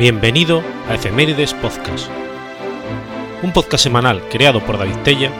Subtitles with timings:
[0.00, 2.08] Bienvenido a Efemérides Podcast,
[3.42, 5.30] un podcast semanal creado por David Tella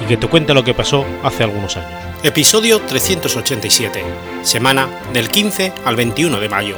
[0.00, 2.00] y que te cuenta lo que pasó hace algunos años.
[2.22, 4.02] Episodio 387,
[4.40, 6.76] semana del 15 al 21 de mayo.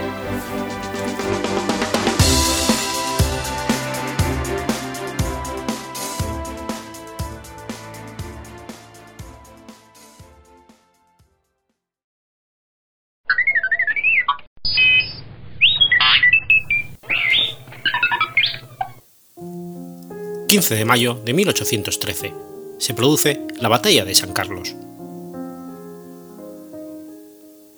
[20.59, 22.35] 15 de mayo de 1813.
[22.81, 24.75] Se produce la Batalla de San Carlos.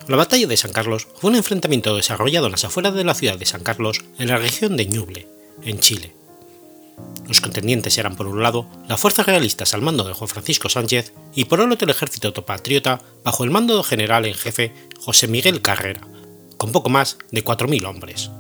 [0.09, 3.37] La Batalla de San Carlos fue un enfrentamiento desarrollado en las afueras de la ciudad
[3.37, 5.29] de San Carlos, en la región de Ñuble,
[5.63, 6.15] en Chile.
[7.29, 11.13] Los contendientes eran por un lado las fuerzas realistas al mando de Juan Francisco Sánchez
[11.35, 15.61] y por otro el ejército patriota bajo el mando del general en jefe José Miguel
[15.61, 16.09] Carrera,
[16.57, 18.31] con poco más de 4.000 hombres.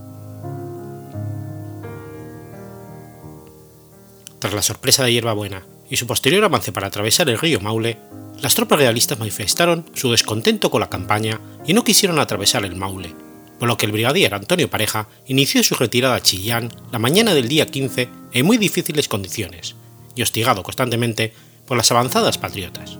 [4.41, 7.99] Tras la sorpresa de Hierbabuena y su posterior avance para atravesar el río Maule,
[8.41, 13.15] las tropas realistas manifestaron su descontento con la campaña y no quisieron atravesar el Maule,
[13.59, 17.49] por lo que el brigadier Antonio Pareja inició su retirada a Chillán la mañana del
[17.49, 19.77] día 15 en muy difíciles condiciones
[20.15, 21.35] y hostigado constantemente
[21.67, 22.97] por las avanzadas patriotas.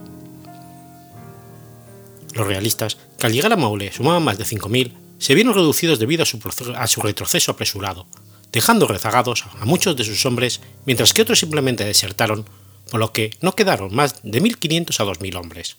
[2.35, 6.21] Los realistas, que al llegar a Maule sumaban más de 5.000, se vieron reducidos debido
[6.21, 6.39] a su,
[6.75, 8.05] a su retroceso apresurado,
[8.51, 12.45] dejando rezagados a muchos de sus hombres, mientras que otros simplemente desertaron,
[12.89, 15.77] por lo que no quedaron más de 1.500 a 2.000 hombres.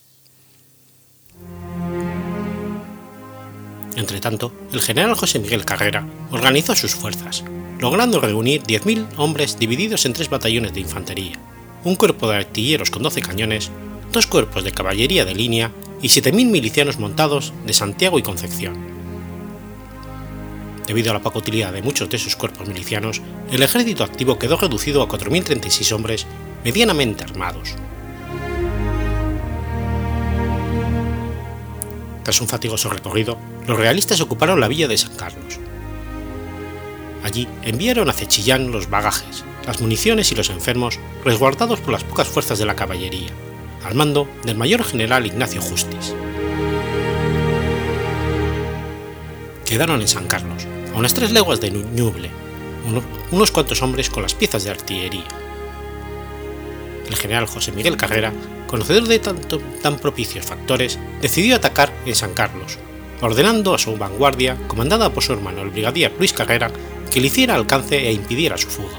[3.96, 7.44] Entretanto, el general José Miguel Carrera organizó sus fuerzas,
[7.78, 11.38] logrando reunir 10.000 hombres divididos en tres batallones de infantería,
[11.84, 13.70] un cuerpo de artilleros con 12 cañones,
[14.12, 19.01] dos cuerpos de caballería de línea y 7.000 milicianos montados de Santiago y Concepción.
[20.92, 24.58] Debido a la poca utilidad de muchos de sus cuerpos milicianos, el ejército activo quedó
[24.58, 26.26] reducido a 4.036 hombres
[26.64, 27.76] medianamente armados.
[32.22, 35.58] Tras un fatigoso recorrido, los realistas ocuparon la villa de San Carlos.
[37.24, 42.28] Allí enviaron a Chillán los bagajes, las municiones y los enfermos resguardados por las pocas
[42.28, 43.30] fuerzas de la caballería,
[43.82, 46.14] al mando del mayor general Ignacio Justis.
[49.64, 52.30] Quedaron en San Carlos, a unas tres leguas de Ñuble,
[53.30, 55.24] unos cuantos hombres con las piezas de artillería.
[57.08, 58.32] El general José Miguel Carrera,
[58.66, 62.78] conocedor de tanto, tan propicios factores, decidió atacar en San Carlos,
[63.20, 66.70] ordenando a su vanguardia, comandada por su hermano el brigadier Luis Carrera,
[67.10, 68.98] que le hiciera alcance e impidiera su fuga.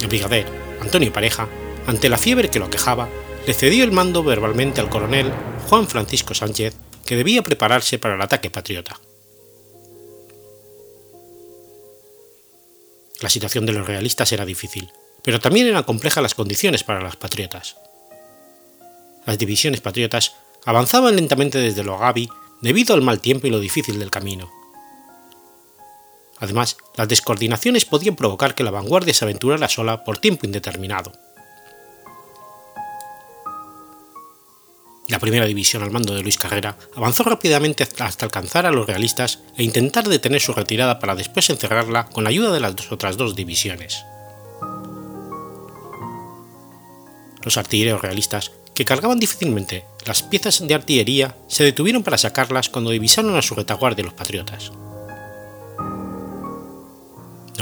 [0.00, 0.46] El brigadier
[0.80, 1.48] Antonio Pareja,
[1.86, 3.08] ante la fiebre que lo aquejaba,
[3.46, 5.32] le cedió el mando verbalmente al coronel
[5.68, 8.96] Juan Francisco Sánchez, que debía prepararse para el ataque patriota.
[13.20, 14.90] La situación de los realistas era difícil,
[15.22, 17.76] pero también eran complejas las condiciones para las patriotas.
[19.26, 22.28] Las divisiones patriotas avanzaban lentamente desde Logavi
[22.62, 24.50] debido al mal tiempo y lo difícil del camino.
[26.38, 31.12] Además, las descoordinaciones podían provocar que la vanguardia se aventurara sola por tiempo indeterminado.
[35.10, 39.40] La primera división al mando de Luis Carrera avanzó rápidamente hasta alcanzar a los realistas
[39.56, 43.34] e intentar detener su retirada para después encerrarla con la ayuda de las otras dos
[43.34, 44.04] divisiones.
[47.42, 52.92] Los artilleros realistas, que cargaban difícilmente las piezas de artillería, se detuvieron para sacarlas cuando
[52.92, 54.70] divisaron a su retaguardia los patriotas.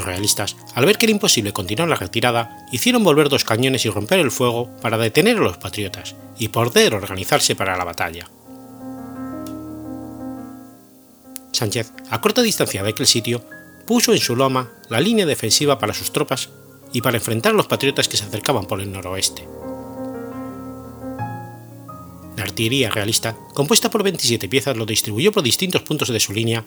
[0.05, 4.19] Realistas, al ver que era imposible continuar la retirada, hicieron volver dos cañones y romper
[4.21, 8.29] el fuego para detener a los patriotas y poder organizarse para la batalla.
[11.53, 13.45] Sánchez, a corta distancia de aquel sitio,
[13.87, 16.51] puso en su loma la línea defensiva para sus tropas
[16.93, 19.47] y para enfrentar a los patriotas que se acercaban por el noroeste.
[22.37, 26.65] La artillería realista, compuesta por 27 piezas, lo distribuyó por distintos puntos de su línea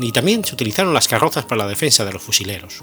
[0.00, 2.82] y también se utilizaron las carrozas para la defensa de los fusileros.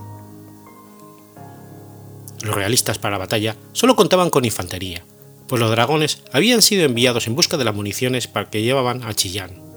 [2.41, 5.03] Los realistas para la batalla solo contaban con infantería,
[5.47, 9.13] pues los dragones habían sido enviados en busca de las municiones para que llevaban a
[9.13, 9.67] Chillán.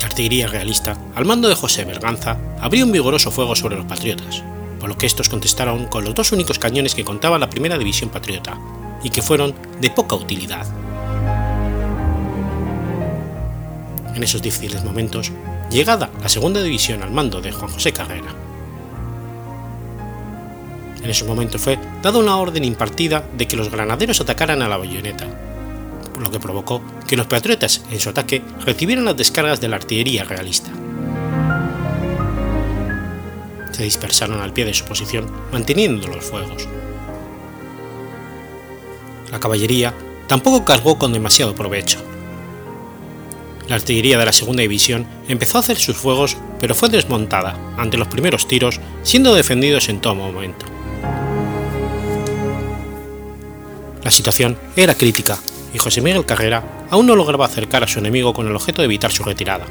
[0.00, 4.42] La artillería realista, al mando de José Berganza, abrió un vigoroso fuego sobre los patriotas,
[4.80, 8.10] por lo que estos contestaron con los dos únicos cañones que contaba la primera división
[8.10, 8.58] patriota,
[9.02, 10.66] y que fueron de poca utilidad.
[14.16, 15.30] En esos difíciles momentos,
[15.70, 18.34] llegada la segunda división al mando de Juan José Carrera.
[21.02, 24.78] En esos momentos fue dada una orden impartida de que los granaderos atacaran a la
[24.78, 25.26] bayoneta,
[26.18, 30.24] lo que provocó que los patriotas en su ataque recibieran las descargas de la artillería
[30.24, 30.70] realista.
[33.70, 36.66] Se dispersaron al pie de su posición manteniendo los fuegos.
[39.30, 39.92] La caballería
[40.26, 42.15] tampoco cargó con demasiado provecho.
[43.68, 47.96] La artillería de la segunda división empezó a hacer sus fuegos, pero fue desmontada ante
[47.96, 50.66] los primeros tiros, siendo defendidos en todo momento.
[54.04, 55.36] La situación era crítica
[55.74, 58.86] y José Miguel Carrera aún no lograba acercar a su enemigo con el objeto de
[58.86, 59.66] evitar su retirada.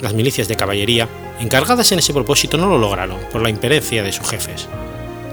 [0.00, 1.06] Las milicias de caballería,
[1.38, 4.68] encargadas en ese propósito, no lo lograron por la imperencia de sus jefes,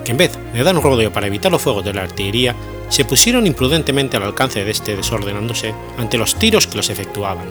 [0.08, 2.56] que en vez de dar un rodeo para evitar los fuegos de la artillería,
[2.88, 7.48] se pusieron imprudentemente al alcance de este desordenándose ante los tiros que los efectuaban.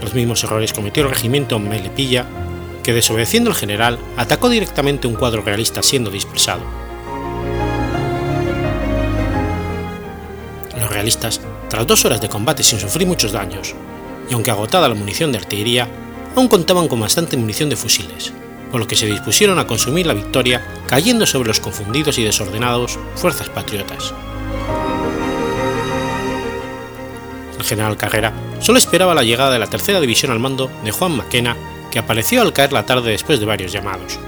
[0.00, 2.24] Los mismos errores cometió el regimiento Melepilla,
[2.82, 6.62] que desobedeciendo al general atacó directamente un cuadro realista siendo dispersado
[10.88, 13.74] realistas, tras dos horas de combate sin sufrir muchos daños,
[14.30, 15.86] y aunque agotada la munición de artillería,
[16.34, 18.32] aún contaban con bastante munición de fusiles,
[18.70, 22.98] por lo que se dispusieron a consumir la victoria cayendo sobre los confundidos y desordenados
[23.14, 24.14] fuerzas patriotas.
[27.58, 31.16] El general Carrera solo esperaba la llegada de la tercera división al mando de Juan
[31.16, 31.56] Maquena,
[31.90, 34.18] que apareció al caer la tarde después de varios llamados.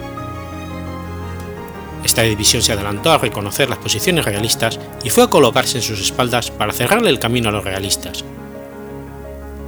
[2.04, 6.00] Esta división se adelantó a reconocer las posiciones realistas y fue a colocarse en sus
[6.00, 8.25] espaldas para cerrarle el camino a los realistas.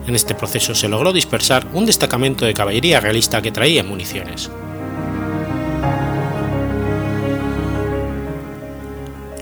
[0.06, 4.50] En este proceso se logró dispersar un destacamento de caballería realista que traía municiones.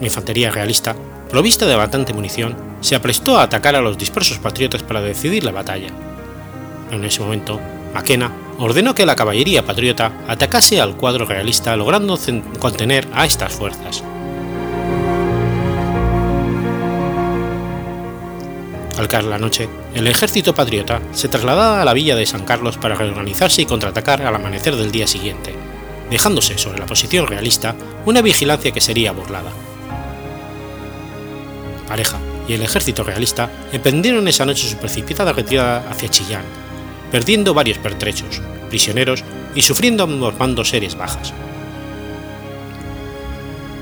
[0.00, 0.94] La infantería realista,
[1.28, 5.52] provista de bastante munición, se aprestó a atacar a los dispersos patriotas para decidir la
[5.52, 5.88] batalla.
[6.90, 7.60] En ese momento,
[7.94, 12.18] Maquena ordenó que la caballería patriota atacase al cuadro realista logrando
[12.58, 14.04] contener a estas fuerzas.
[19.00, 22.76] Al caer la noche, el ejército patriota se trasladaba a la villa de San Carlos
[22.76, 25.54] para reorganizarse y contraatacar al amanecer del día siguiente,
[26.10, 27.74] dejándose sobre la posición realista
[28.04, 29.52] una vigilancia que sería burlada.
[31.88, 36.44] Pareja y el ejército realista emprendieron esa noche su precipitada retirada hacia Chillán,
[37.10, 39.24] perdiendo varios pertrechos, prisioneros
[39.54, 41.32] y sufriendo ambos bandos serias bajas.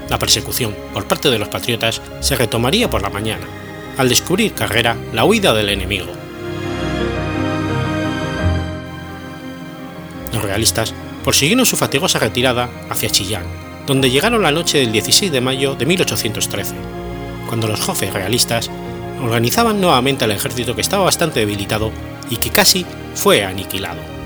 [0.08, 3.48] La persecución por parte de los patriotas se retomaría por la mañana,
[3.98, 6.06] al descubrir Carrera la huida del enemigo.
[10.32, 13.44] Los realistas prosiguieron su fatigosa retirada hacia Chillán,
[13.86, 16.74] donde llegaron la noche del 16 de mayo de 1813,
[17.48, 18.70] cuando los jefes realistas
[19.20, 21.90] organizaban nuevamente al ejército que estaba bastante debilitado
[22.30, 24.17] y que casi fue aniquilado.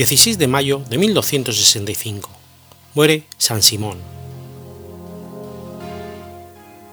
[0.00, 2.30] 16 de mayo de 1265.
[2.94, 3.98] Muere San Simón.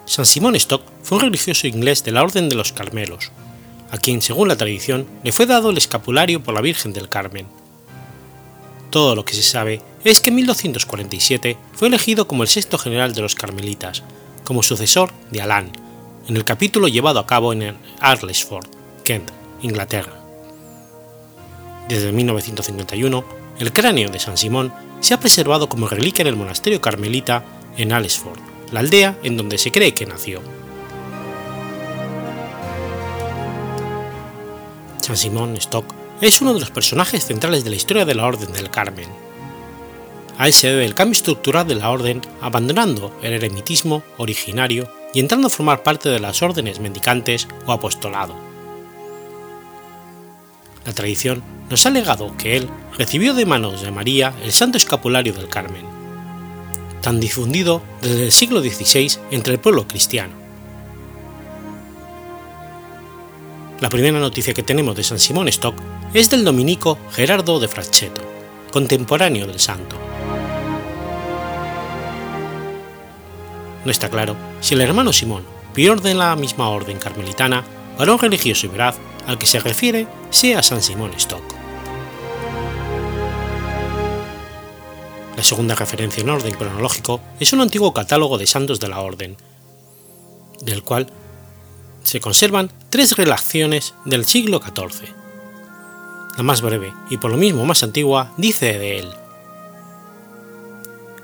[0.04, 3.32] San Simón Stock fue un religioso inglés de la Orden de los Carmelos,
[3.92, 7.48] a quien, según la tradición, le fue dado el escapulario por la Virgen del Carmen.
[8.90, 13.14] Todo lo que se sabe es que en 1247 fue elegido como el sexto general
[13.14, 14.04] de los Carmelitas,
[14.44, 15.72] como sucesor de Alan,
[16.28, 18.68] en el capítulo llevado a cabo en Arlesford,
[19.06, 20.17] Kent, Inglaterra.
[21.88, 23.24] Desde 1951,
[23.60, 27.46] el cráneo de San Simón se ha preservado como reliquia en el monasterio carmelita
[27.78, 28.40] en Alesford,
[28.72, 30.42] la aldea en donde se cree que nació.
[35.02, 35.86] San Simón Stock
[36.20, 39.10] es uno de los personajes centrales de la historia de la Orden del Carmen.
[40.38, 45.22] A él se debe el cambio estructural de la Orden, abandonando el eremitismo originario y
[45.22, 48.47] entrando a formar parte de las órdenes mendicantes o apostolado.
[50.88, 55.34] La tradición nos ha legado que él recibió de manos de María el Santo Escapulario
[55.34, 55.84] del Carmen,
[57.02, 60.34] tan difundido desde el siglo XVI entre el pueblo cristiano.
[63.82, 65.76] La primera noticia que tenemos de San Simón Stock
[66.14, 68.22] es del dominico Gerardo de Fracchetto,
[68.72, 69.98] contemporáneo del santo.
[73.84, 77.66] No está claro si el hermano Simón, prior de la misma orden carmelitana,
[77.98, 78.96] varón religioso y veraz,
[79.28, 81.44] al que se refiere sea San Simón Stock.
[85.36, 89.38] La segunda referencia en orden cronológico es un antiguo catálogo de santos de la orden,
[90.62, 91.12] del cual
[92.04, 95.14] se conservan tres relaciones del siglo XIV.
[96.38, 99.10] La más breve y por lo mismo más antigua dice de él.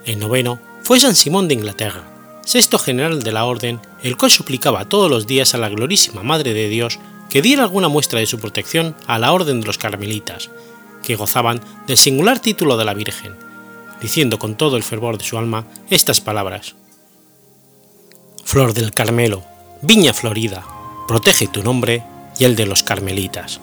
[0.05, 2.03] El noveno fue San Simón de Inglaterra,
[2.43, 6.53] sexto general de la orden, el cual suplicaba todos los días a la glorísima Madre
[6.53, 6.99] de Dios
[7.33, 10.51] que diera alguna muestra de su protección a la orden de los carmelitas,
[11.01, 13.35] que gozaban del singular título de la Virgen,
[13.99, 16.75] diciendo con todo el fervor de su alma estas palabras.
[18.45, 19.43] Flor del Carmelo,
[19.81, 20.63] viña florida,
[21.07, 22.03] protege tu nombre
[22.37, 23.59] y el de los carmelitas.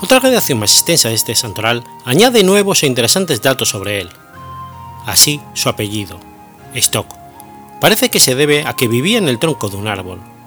[0.00, 4.08] Otra redacción más extensa de este santoral añade nuevos e interesantes datos sobre él.
[5.04, 6.18] Así, su apellido,
[6.72, 7.14] Stock,
[7.82, 10.37] parece que se debe a que vivía en el tronco de un árbol.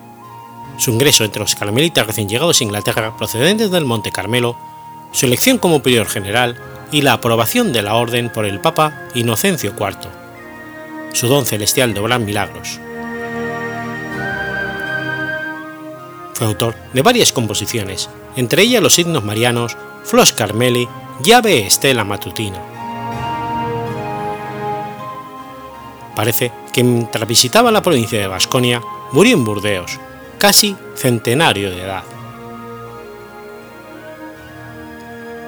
[0.77, 4.55] Su ingreso entre los carmelitas recién llegados a Inglaterra procedentes del Monte Carmelo,
[5.11, 6.57] su elección como prior general
[6.91, 10.09] y la aprobación de la orden por el Papa Inocencio IV,
[11.13, 12.79] su don celestial de milagros.
[16.33, 20.87] Fue autor de varias composiciones, entre ellas los himnos marianos, Flos Carmeli
[21.23, 22.59] y Ave Estela Matutina.
[26.15, 29.99] Parece que mientras visitaba la provincia de Vasconia, murió en Burdeos,
[30.41, 32.03] casi centenario de edad.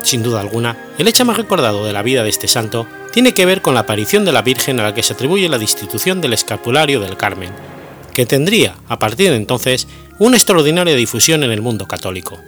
[0.03, 3.47] Sin duda alguna, el hecho más recordado de la vida de este santo tiene que
[3.47, 6.33] ver con la aparición de la Virgen a la que se atribuye la destitución del
[6.33, 7.49] escapulario del Carmen,
[8.13, 9.87] que tendría, a partir de entonces,
[10.19, 12.39] una extraordinaria difusión en el mundo católico.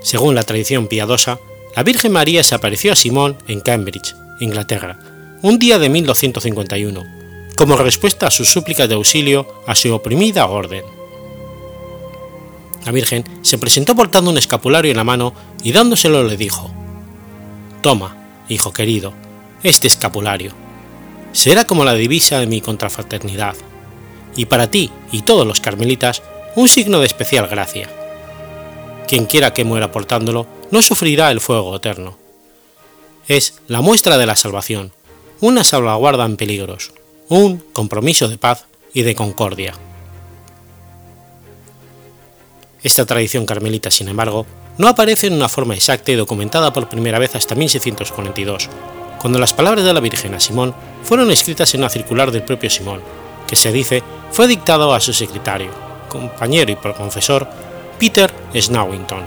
[0.00, 1.40] Según la tradición piadosa,
[1.74, 5.00] la Virgen María se apareció a Simón en Cambridge, Inglaterra,
[5.42, 7.23] un día de 1251,
[7.56, 10.84] como respuesta a sus súplicas de auxilio a su oprimida orden.
[12.84, 15.32] La Virgen se presentó portando un escapulario en la mano
[15.62, 16.70] y dándoselo le dijo,
[17.80, 18.16] Toma,
[18.48, 19.12] hijo querido,
[19.62, 20.52] este escapulario.
[21.32, 23.56] Será como la divisa de mi contrafraternidad,
[24.36, 26.22] y para ti y todos los carmelitas
[26.56, 27.88] un signo de especial gracia.
[29.08, 32.18] Quien quiera que muera portándolo no sufrirá el fuego eterno.
[33.26, 34.92] Es la muestra de la salvación,
[35.40, 36.92] una salvaguarda en peligros,
[37.28, 39.74] un compromiso de paz y de concordia.
[42.82, 47.18] Esta tradición carmelita, sin embargo, no aparece en una forma exacta y documentada por primera
[47.18, 48.68] vez hasta 1642,
[49.18, 52.68] cuando las palabras de la Virgen a Simón fueron escritas en una circular del propio
[52.68, 53.00] Simón,
[53.46, 55.70] que se dice fue dictado a su secretario,
[56.08, 57.48] compañero y confesor
[57.98, 59.22] Peter Snowington.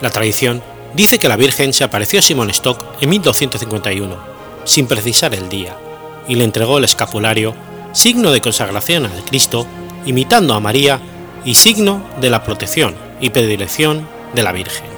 [0.00, 0.62] La tradición
[0.94, 4.35] dice que la Virgen se apareció a Simón Stock en 1251,
[4.66, 5.76] sin precisar el día,
[6.28, 7.54] y le entregó el escapulario,
[7.92, 9.66] signo de consagración al Cristo
[10.04, 11.00] imitando a María
[11.44, 14.95] y signo de la protección y predilección de la Virgen.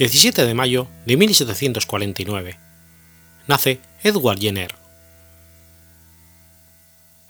[0.00, 2.56] 17 de mayo de 1749.
[3.46, 4.74] Nace Edward Jenner.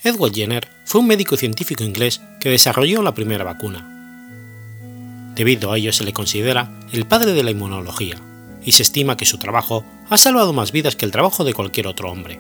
[0.05, 3.89] Edward Jenner fue un médico científico inglés que desarrolló la primera vacuna.
[5.35, 8.19] Debido a ello se le considera el padre de la inmunología,
[8.65, 11.89] y se estima que su trabajo ha salvado más vidas que el trabajo de cualquier
[11.89, 12.39] otro hombre.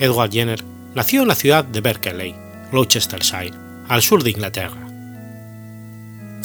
[0.00, 0.64] Edward Jenner
[0.94, 2.34] nació en la ciudad de Berkeley,
[2.72, 3.52] Gloucestershire,
[3.88, 4.85] al sur de Inglaterra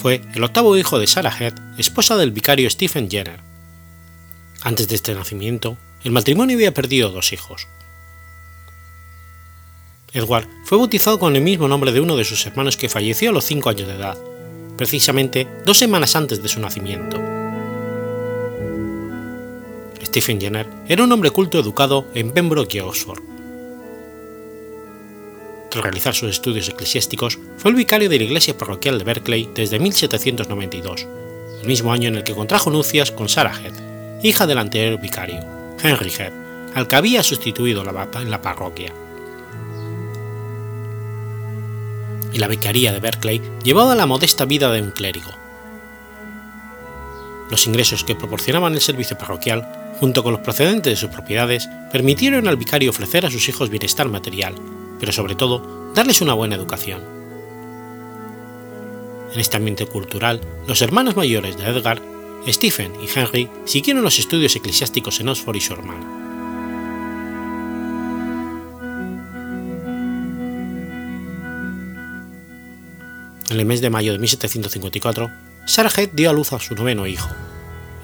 [0.01, 3.39] fue el octavo hijo de Sarah Head, esposa del vicario Stephen Jenner.
[4.63, 7.67] Antes de este nacimiento, el matrimonio había perdido dos hijos.
[10.11, 13.33] Edward fue bautizado con el mismo nombre de uno de sus hermanos que falleció a
[13.33, 14.17] los 5 años de edad,
[14.75, 17.17] precisamente dos semanas antes de su nacimiento.
[20.03, 23.30] Stephen Jenner era un hombre culto educado en Pembroke y Oxford.
[25.71, 29.79] Tras realizar sus estudios eclesiásticos, fue el vicario de la iglesia parroquial de Berkeley desde
[29.79, 31.07] 1792,
[31.61, 35.39] el mismo año en el que contrajo nupcias con Sarah Head, hija del anterior vicario,
[35.81, 36.33] Henry Head,
[36.75, 38.93] al que había sustituido en la parroquia.
[42.33, 45.31] y la vicaría de Berkeley llevaba la modesta vida de un clérigo.
[47.49, 52.47] Los ingresos que proporcionaban el servicio parroquial, junto con los procedentes de sus propiedades, permitieron
[52.47, 54.55] al vicario ofrecer a sus hijos bienestar material,
[54.99, 57.03] pero sobre todo darles una buena educación.
[59.31, 62.01] En este ambiente cultural, los hermanos mayores de Edgar,
[62.47, 66.07] Stephen y Henry, siguieron los estudios eclesiásticos en Oxford y su hermana.
[73.51, 75.29] En el mes de mayo de 1754,
[75.65, 77.29] Sarah Head dio a luz a su noveno hijo.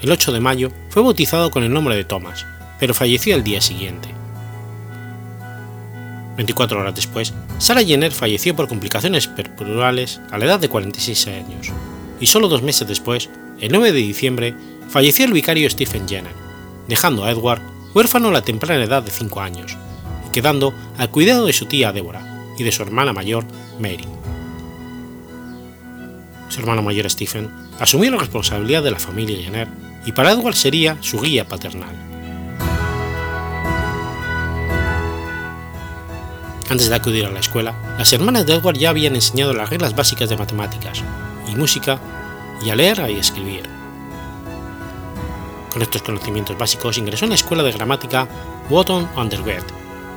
[0.02, 2.46] El 8 de mayo fue bautizado con el nombre de Thomas,
[2.80, 4.10] pero falleció el día siguiente.
[6.38, 11.72] 24 horas después, Sarah Jenner falleció por complicaciones perpurales a la edad de 46 años,
[12.20, 14.54] y solo dos meses después, el 9 de diciembre,
[14.88, 16.34] falleció el vicario Stephen Jenner,
[16.88, 17.62] dejando a Edward
[17.96, 19.76] huérfano a la temprana edad de 5 años,
[20.28, 23.46] y quedando al cuidado de su tía Deborah y de su hermana mayor,
[23.80, 24.06] Mary
[26.50, 27.50] su hermano mayor Stephen,
[27.80, 29.68] asumió la responsabilidad de la familia Jenner
[30.08, 31.94] y para Edward sería su guía paternal.
[36.70, 39.98] Antes de acudir a la escuela, las hermanas de Edward ya habían enseñado las reglas
[39.98, 41.04] básicas de matemáticas
[41.52, 42.00] y música
[42.66, 43.64] y a leer y escribir.
[45.74, 48.30] Con estos conocimientos básicos ingresó en la escuela de gramática
[48.70, 49.64] Wotton Undergrad,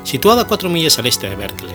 [0.05, 1.75] situada a cuatro millas al este de Berkeley.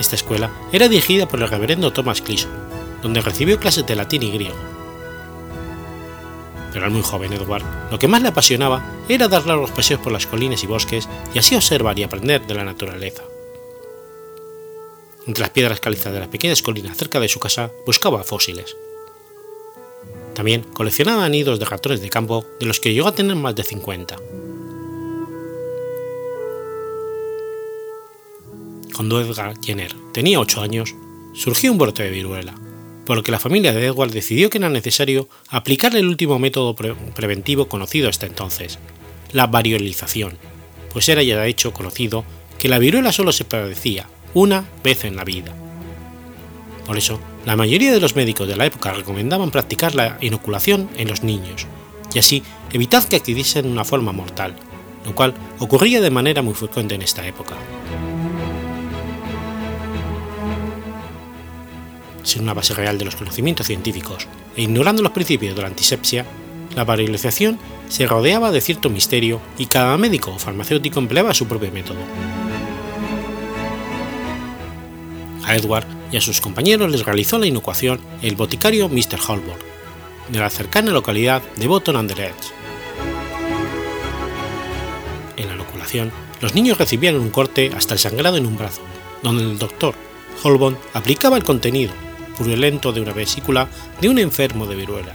[0.00, 2.50] Esta escuela era dirigida por el reverendo Thomas Cleason,
[3.02, 4.75] donde recibió clases de latín y griego.
[6.76, 10.12] Pero al muy joven Edward, lo que más le apasionaba era dar largos paseos por
[10.12, 13.22] las colinas y bosques y así observar y aprender de la naturaleza.
[15.26, 18.76] Entre las piedras calizas de las pequeñas colinas cerca de su casa buscaba fósiles.
[20.34, 23.62] También coleccionaba nidos de ratones de campo de los que llegó a tener más de
[23.62, 24.16] 50.
[28.94, 30.94] cuando Edgar Jenner tenía 8 años,
[31.32, 32.54] surgió un brote de viruela,
[33.06, 38.10] por la familia de Edward decidió que era necesario aplicarle el último método preventivo conocido
[38.10, 38.78] hasta entonces,
[39.32, 40.36] la variolización,
[40.92, 42.24] pues era ya de hecho conocido
[42.58, 45.54] que la viruela solo se padecía una vez en la vida.
[46.84, 51.08] Por eso, la mayoría de los médicos de la época recomendaban practicar la inoculación en
[51.08, 51.66] los niños,
[52.12, 52.42] y así
[52.72, 54.56] evitar que adquiriesen una forma mortal,
[55.04, 57.54] lo cual ocurría de manera muy frecuente en esta época.
[62.26, 66.26] Sin una base real de los conocimientos científicos e ignorando los principios de la antisepsia,
[66.74, 67.58] la variolización
[67.88, 72.00] se rodeaba de cierto misterio y cada médico o farmacéutico empleaba su propio método.
[75.44, 79.20] A Edward y a sus compañeros les realizó la inocuación el boticario Mr.
[79.26, 79.60] Holborn,
[80.28, 82.34] de la cercana localidad de Bottom under Edge.
[85.36, 86.10] En la inoculación,
[86.40, 88.82] los niños recibían un corte hasta el sangrado en un brazo,
[89.22, 89.94] donde el doctor
[90.42, 91.92] Holborn aplicaba el contenido
[92.36, 93.68] purulento de una vesícula
[94.00, 95.14] de un enfermo de viruela.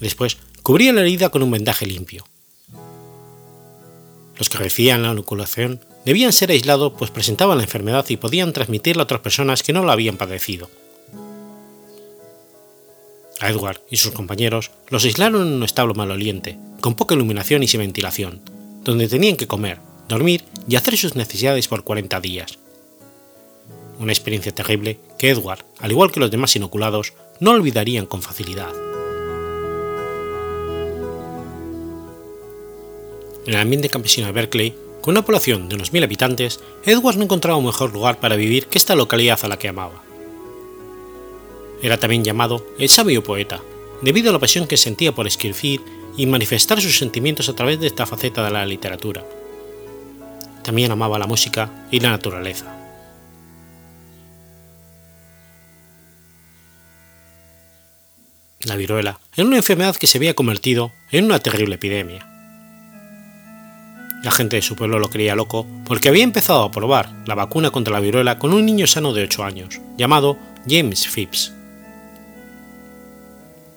[0.00, 2.26] Después, cubría la herida con un vendaje limpio.
[4.36, 9.02] Los que recibían la inoculación debían ser aislados pues presentaban la enfermedad y podían transmitirla
[9.02, 10.68] a otras personas que no la habían padecido.
[13.40, 17.68] A Edward y sus compañeros los aislaron en un establo maloliente, con poca iluminación y
[17.68, 18.40] sin ventilación,
[18.82, 19.78] donde tenían que comer,
[20.08, 22.58] dormir y hacer sus necesidades por 40 días
[23.98, 28.72] una experiencia terrible que Edward, al igual que los demás inoculados, no olvidarían con facilidad.
[33.46, 37.24] En el ambiente campesino de Berkeley, con una población de unos mil habitantes, Edward no
[37.24, 40.02] encontraba un mejor lugar para vivir que esta localidad a la que amaba.
[41.82, 43.60] Era también llamado el sabio poeta,
[44.00, 45.82] debido a la pasión que sentía por escribir
[46.16, 49.26] y manifestar sus sentimientos a través de esta faceta de la literatura.
[50.62, 52.83] También amaba la música y la naturaleza.
[58.66, 62.26] La viruela, en una enfermedad que se había convertido en una terrible epidemia.
[64.22, 67.70] La gente de su pueblo lo creía loco porque había empezado a probar la vacuna
[67.70, 71.52] contra la viruela con un niño sano de 8 años, llamado James Phipps.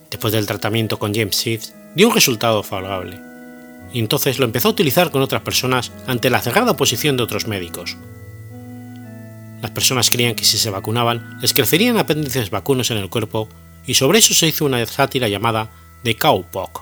[0.09, 3.19] Después del tratamiento con James Phipps, dio un resultado favorable,
[3.91, 7.47] y entonces lo empezó a utilizar con otras personas ante la cerrada oposición de otros
[7.47, 7.97] médicos.
[9.61, 13.49] Las personas creían que si se vacunaban les crecerían apéndices vacunos en el cuerpo
[13.87, 15.71] y sobre eso se hizo una sátira llamada
[16.03, 16.81] The Cowpox.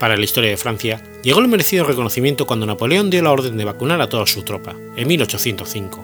[0.00, 3.66] Para la historia de Francia, llegó el merecido reconocimiento cuando Napoleón dio la orden de
[3.66, 6.02] vacunar a toda su tropa, en 1805.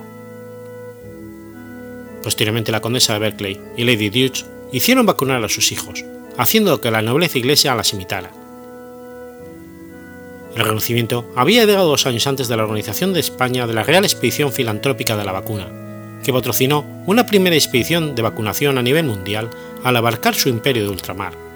[2.22, 6.04] Posteriormente la condesa de Berkeley y Lady Deutsch hicieron vacunar a sus hijos,
[6.36, 8.32] haciendo que la nobleza inglesa las imitara.
[10.54, 14.04] El reconocimiento había llegado dos años antes de la organización de España de la Real
[14.04, 15.85] Expedición Filantrópica de la Vacuna,
[16.22, 19.50] que patrocinó una primera expedición de vacunación a nivel mundial
[19.84, 21.46] al abarcar su imperio de ultramar.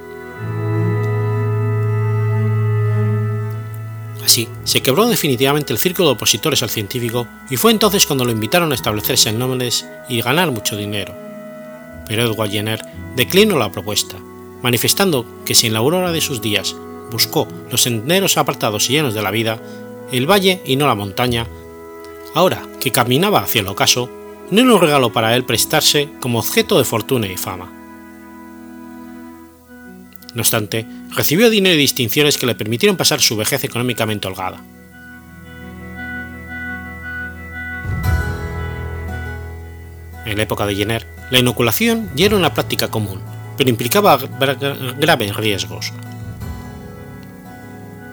[4.25, 8.31] Así, se quebró definitivamente el círculo de opositores al científico y fue entonces cuando lo
[8.31, 11.15] invitaron a establecerse en Londres y ganar mucho dinero.
[12.07, 12.81] Pero Edward Jenner
[13.17, 14.17] declinó la propuesta,
[14.63, 16.77] manifestando que si en la aurora de sus días
[17.11, 19.59] buscó los senderos apartados y llenos de la vida,
[20.13, 21.47] el valle y no la montaña,
[22.35, 24.09] ahora que caminaba hacia el ocaso,
[24.51, 27.73] no era un regalo para él prestarse como objeto de fortuna y fama.
[30.35, 34.63] No obstante, recibió dinero y distinciones que le permitieron pasar su vejez económicamente holgada.
[40.27, 43.21] En la época de Jenner, la inoculación ya era una práctica común,
[43.57, 44.17] pero implicaba
[44.99, 45.93] graves riesgos.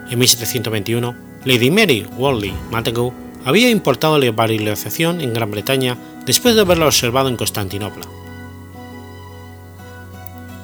[0.09, 3.13] En 1721, Lady Mary Worley Montagu
[3.47, 8.05] había importado la varicelización en Gran Bretaña después de haberla observado en Constantinopla.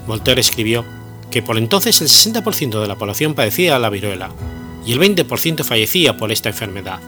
[0.05, 0.83] Voltaire escribió
[1.31, 4.31] que por entonces el 60% de la población padecía la viruela
[4.85, 6.99] y el 20% fallecía por esta enfermedad.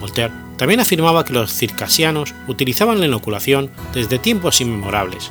[0.00, 5.30] Voltaire también afirmaba que los circasianos utilizaban la inoculación desde tiempos inmemorables,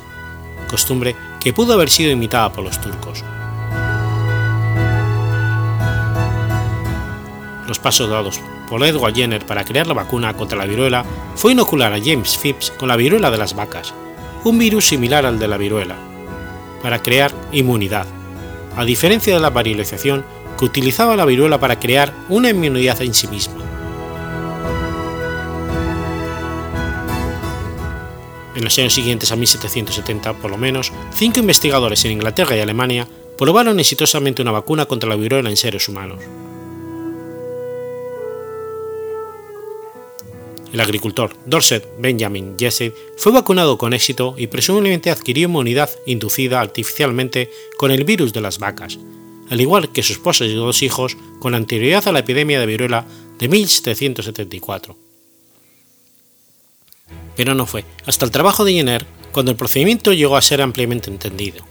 [0.70, 3.22] costumbre que pudo haber sido imitada por los turcos.
[7.86, 11.04] Pasos dados por Edward Jenner para crear la vacuna contra la viruela
[11.36, 13.94] fue inocular a James Phipps con la viruela de las vacas,
[14.42, 15.94] un virus similar al de la viruela,
[16.82, 18.04] para crear inmunidad,
[18.76, 20.24] a diferencia de la varilización
[20.58, 23.62] que utilizaba la viruela para crear una inmunidad en sí misma.
[28.56, 33.06] En los años siguientes a 1770, por lo menos, cinco investigadores en Inglaterra y Alemania
[33.38, 36.18] probaron exitosamente una vacuna contra la viruela en seres humanos.
[40.72, 47.50] El agricultor Dorset Benjamin Jesse fue vacunado con éxito y presumiblemente adquirió inmunidad inducida artificialmente
[47.78, 48.98] con el virus de las vacas,
[49.48, 53.06] al igual que su esposa y dos hijos con anterioridad a la epidemia de viruela
[53.38, 54.96] de 1774.
[57.36, 61.10] Pero no fue hasta el trabajo de Jenner cuando el procedimiento llegó a ser ampliamente
[61.10, 61.64] entendido.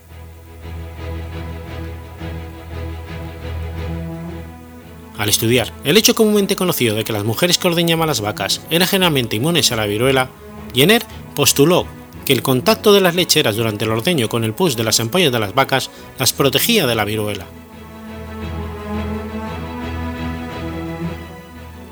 [5.18, 8.88] Al estudiar el hecho comúnmente conocido de que las mujeres que ordeñaban las vacas eran
[8.88, 10.30] generalmente inmunes a la viruela,
[10.74, 11.04] Jenner
[11.36, 11.86] postuló
[12.26, 15.32] que el contacto de las lecheras durante el ordeño con el pus de las ampollas
[15.32, 17.46] de las vacas las protegía de la viruela.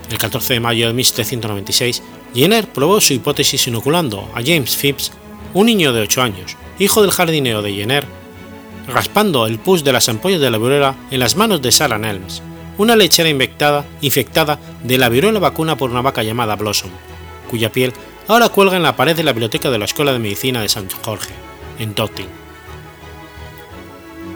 [0.10, 2.04] El 14 de mayo de 1796,
[2.36, 5.12] Jenner probó su hipótesis inoculando a James Phipps,
[5.54, 8.06] un niño de 8 años, hijo del jardinero de Jenner,
[8.88, 12.42] raspando el pus de las ampollas de la viruela en las manos de Sarah Nelms,
[12.78, 16.92] una lechera infectada, infectada de la viruela vacuna por una vaca llamada Blossom,
[17.50, 17.94] cuya piel
[18.28, 20.90] ahora cuelga en la pared de la biblioteca de la Escuela de Medicina de San
[20.90, 21.34] Jorge,
[21.80, 22.28] en Totting.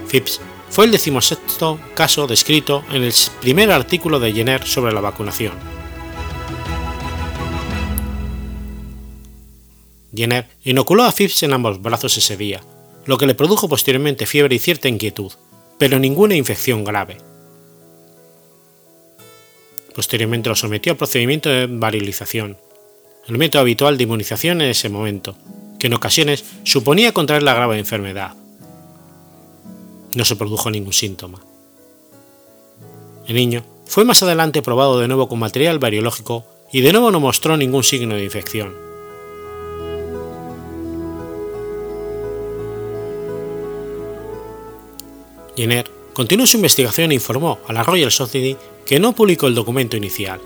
[0.09, 5.53] Phipps fue el decimosexto caso descrito en el primer artículo de Jenner sobre la vacunación.
[10.15, 12.61] Jenner inoculó a Phipps en ambos brazos ese día,
[13.05, 15.31] lo que le produjo posteriormente fiebre y cierta inquietud,
[15.77, 17.17] pero ninguna infección grave.
[19.97, 22.55] Posteriormente lo sometió al procedimiento de varilización,
[23.27, 25.35] el método habitual de inmunización en ese momento,
[25.79, 28.35] que en ocasiones suponía contraer la grave enfermedad.
[30.13, 31.41] No se produjo ningún síntoma.
[33.25, 37.19] El niño fue más adelante probado de nuevo con material bariológico y de nuevo no
[37.19, 38.75] mostró ningún signo de infección.
[45.55, 48.55] Jenner continuó su investigación e informó a la Royal Society
[48.87, 50.39] que no publicó el documento inicial.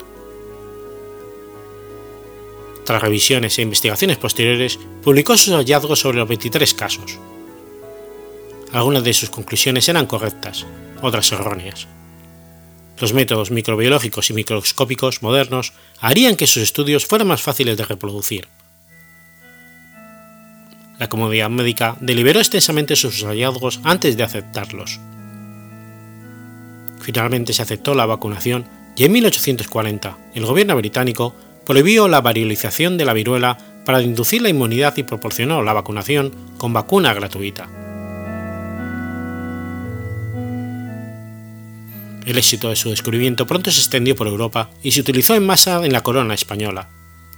[2.84, 7.20] Tras revisiones e investigaciones posteriores, publicó sus hallazgos sobre los 23 casos.
[8.74, 10.66] Algunas de sus conclusiones eran correctas,
[11.02, 11.88] otras erróneas.
[13.00, 18.48] Los métodos microbiológicos y microscópicos modernos harían que sus estudios fueran más fáciles de reproducir.
[20.98, 25.00] La comunidad médica deliberó extensamente sus hallazgos antes de aceptarlos.
[27.02, 31.36] Finalmente se aceptó la vacunación y en 1840 el gobierno británico
[31.66, 36.74] prohibió la variolización de la viruela para inducir la inmunidad y proporcionó la vacunación con
[36.74, 37.68] vacuna gratuita.
[42.26, 45.84] El éxito de su descubrimiento pronto se extendió por Europa y se utilizó en masa
[45.84, 46.88] en la corona española,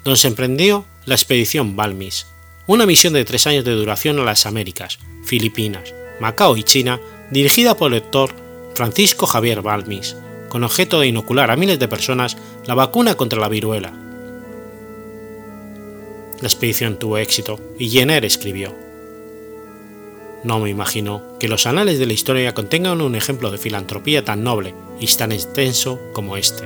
[0.04, 2.28] donde se emprendió la expedición Balmis,
[2.68, 7.00] una misión de tres años de duración a las Américas, Filipinas, Macao y China,
[7.32, 8.43] dirigida por el doctor
[8.76, 10.18] Francisco Javier Balmis,
[10.50, 13.94] con objeto de inocular a miles de personas la vacuna contra la viruela.
[16.42, 18.74] La expedición tuvo éxito y Jenner escribió:
[20.44, 24.44] No me imagino que los anales de la historia contengan un ejemplo de filantropía tan
[24.44, 26.66] noble y tan extenso como este.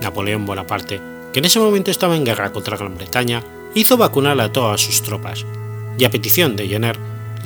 [0.00, 1.00] Napoleón Bonaparte,
[1.32, 3.42] que en ese momento estaba en guerra contra Gran Bretaña,
[3.74, 5.44] hizo vacunar a todas sus tropas,
[5.98, 6.96] y a petición de Jenner,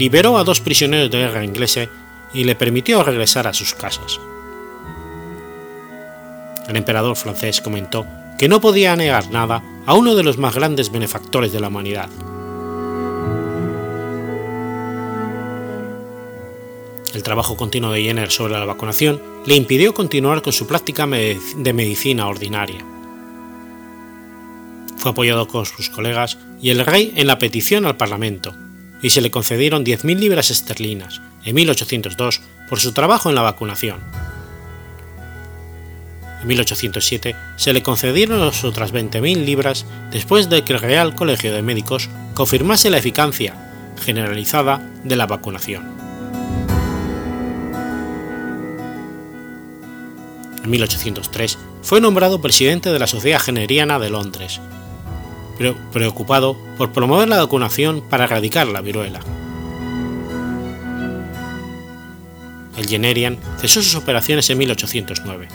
[0.01, 1.91] liberó a dos prisioneros de guerra ingleses
[2.33, 4.19] y le permitió regresar a sus casas.
[6.67, 8.07] El emperador francés comentó
[8.39, 12.09] que no podía negar nada a uno de los más grandes benefactores de la humanidad.
[17.13, 21.73] El trabajo continuo de Jenner sobre la vacunación le impidió continuar con su práctica de
[21.75, 22.83] medicina ordinaria.
[24.97, 28.55] Fue apoyado con sus colegas y el rey en la petición al Parlamento,
[29.03, 34.01] y se le concedieron 10.000 libras esterlinas en 1802 por su trabajo en la vacunación.
[36.41, 41.63] En 1807 se le concedieron otras 20.000 libras después de que el Real Colegio de
[41.63, 43.55] Médicos confirmase la eficacia
[44.03, 46.01] generalizada de la vacunación.
[50.65, 54.61] En 1803 fue nombrado presidente de la Sociedad Generiana de Londres,
[55.93, 59.21] preocupado por promover la vacunación para erradicar la viruela.
[62.77, 65.49] El Generian cesó sus operaciones en 1809.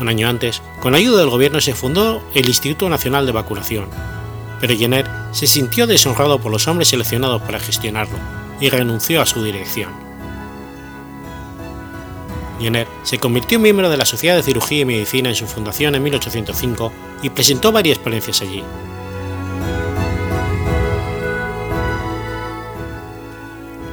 [0.00, 3.86] Un año antes, con ayuda del gobierno se fundó el Instituto Nacional de Vacunación,
[4.60, 8.18] pero Jenner se sintió deshonrado por los hombres seleccionados para gestionarlo
[8.60, 10.11] y renunció a su dirección.
[12.62, 15.94] Jenner se convirtió en miembro de la Sociedad de Cirugía y Medicina en su fundación
[15.94, 18.62] en 1805 y presentó varias ponencias allí.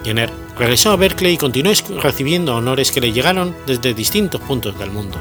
[0.06, 4.92] Jenner regresó a Berkeley y continuó recibiendo honores que le llegaron desde distintos puntos del
[4.92, 5.18] mundo.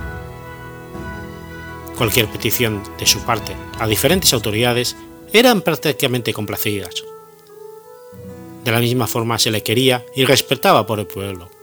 [1.96, 4.96] Cualquier petición de su parte a diferentes autoridades
[5.32, 7.04] eran prácticamente complacidas.
[8.64, 11.57] De la misma forma se le quería y respetaba por el pueblo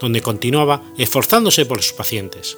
[0.00, 2.56] donde continuaba esforzándose por sus pacientes.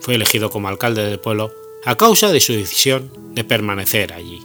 [0.00, 1.52] Fue elegido como alcalde del pueblo
[1.84, 4.40] a causa de su decisión de permanecer allí.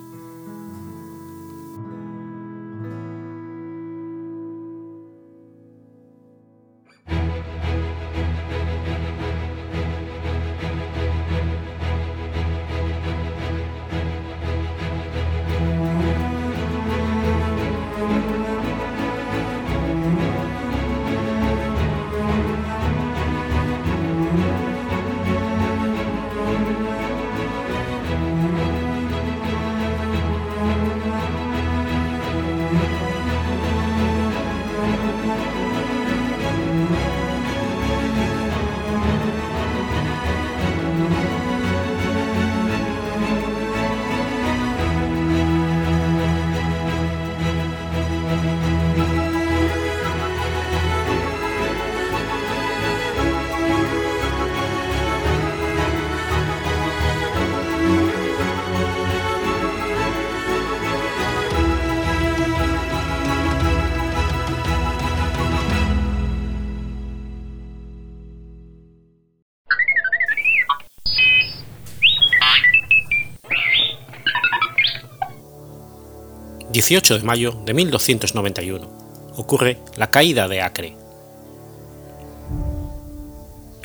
[76.88, 78.88] 18 de mayo de 1291
[79.36, 80.96] ocurre la caída de Acre.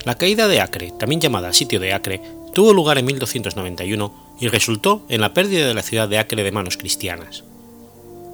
[0.05, 2.21] La caída de Acre, también llamada sitio de Acre,
[2.55, 6.53] tuvo lugar en 1291 y resultó en la pérdida de la ciudad de Acre de
[6.53, 7.43] manos cristianas.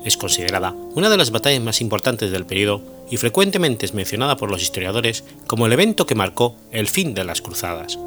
[0.04, 4.50] Es considerada una de las batallas más importantes del periodo y frecuentemente es mencionada por
[4.50, 7.98] los historiadores como el evento que marcó el fin de las cruzadas.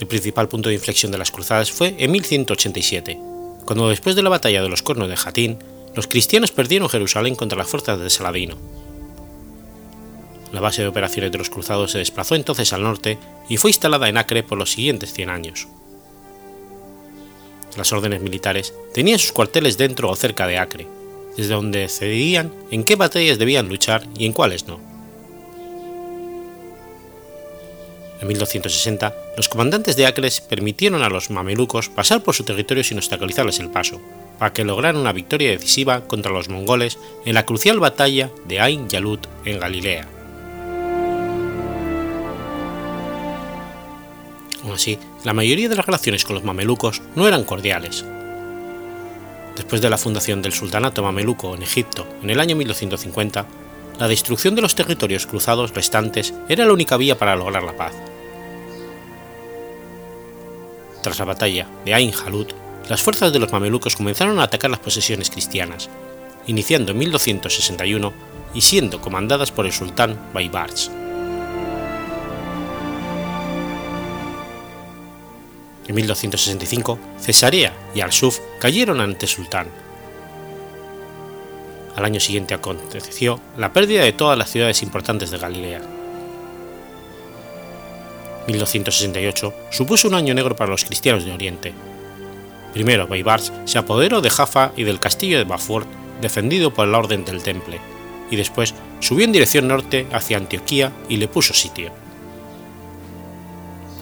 [0.00, 3.20] El principal punto de inflexión de las cruzadas fue en 1187,
[3.66, 5.58] cuando después de la batalla de los Cornos de Jatín,
[5.94, 8.56] los cristianos perdieron Jerusalén contra las fuerzas de Saladino.
[10.52, 13.18] La base de operaciones de los cruzados se desplazó entonces al norte
[13.50, 15.68] y fue instalada en Acre por los siguientes 100 años.
[17.76, 20.86] Las órdenes militares tenían sus cuarteles dentro o cerca de Acre,
[21.36, 24.89] desde donde decidían en qué batallas debían luchar y en cuáles no.
[28.20, 32.98] En 1260, los comandantes de Acre permitieron a los mamelucos pasar por su territorio sin
[32.98, 34.00] obstaculizarles el paso,
[34.38, 38.88] para que lograran una victoria decisiva contra los mongoles en la crucial batalla de Ain
[38.88, 40.06] Yalut en Galilea.
[44.62, 48.04] Aún así, la mayoría de las relaciones con los mamelucos no eran cordiales.
[49.56, 53.46] Después de la fundación del sultanato mameluco en Egipto en el año 1250,
[53.98, 58.09] la destrucción de los territorios cruzados restantes era la única vía para lograr la paz.
[61.02, 62.52] Tras la batalla de Ain Jalut,
[62.88, 65.88] las fuerzas de los mamelucos comenzaron a atacar las posesiones cristianas,
[66.46, 68.12] iniciando en 1261
[68.52, 70.90] y siendo comandadas por el sultán Baybars.
[75.86, 79.68] En 1265, Cesarea y Al-Suf cayeron ante el sultán.
[81.96, 85.99] Al año siguiente aconteció la pérdida de todas las ciudades importantes de Galilea.
[88.46, 91.74] 1268 supuso un año negro para los cristianos de Oriente.
[92.72, 95.88] Primero Baybars se apoderó de Jaffa y del castillo de Bafort,
[96.20, 97.80] defendido por la Orden del Temple,
[98.30, 101.92] y después subió en dirección norte hacia Antioquía y le puso sitio.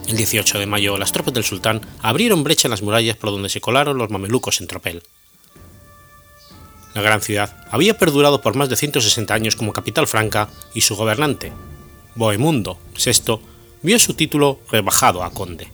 [0.07, 3.49] El 18 de mayo las tropas del sultán abrieron brecha en las murallas por donde
[3.49, 5.03] se colaron los mamelucos en tropel.
[6.95, 10.95] La gran ciudad había perdurado por más de 160 años como capital franca y su
[10.95, 11.51] gobernante,
[12.15, 13.39] Bohemundo VI,
[13.81, 15.67] vio su título rebajado a conde.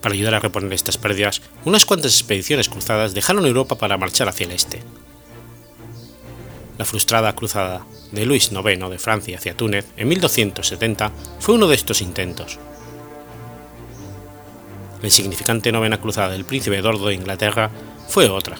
[0.00, 4.46] Para ayudar a reponer estas pérdidas, unas cuantas expediciones cruzadas dejaron Europa para marchar hacia
[4.46, 4.82] el este.
[6.76, 11.76] La frustrada cruzada de Luis IX de Francia hacia Túnez en 1270 fue uno de
[11.76, 12.58] estos intentos.
[15.00, 17.70] La insignificante novena cruzada del príncipe Eduardo de Inglaterra
[18.08, 18.56] fue otra.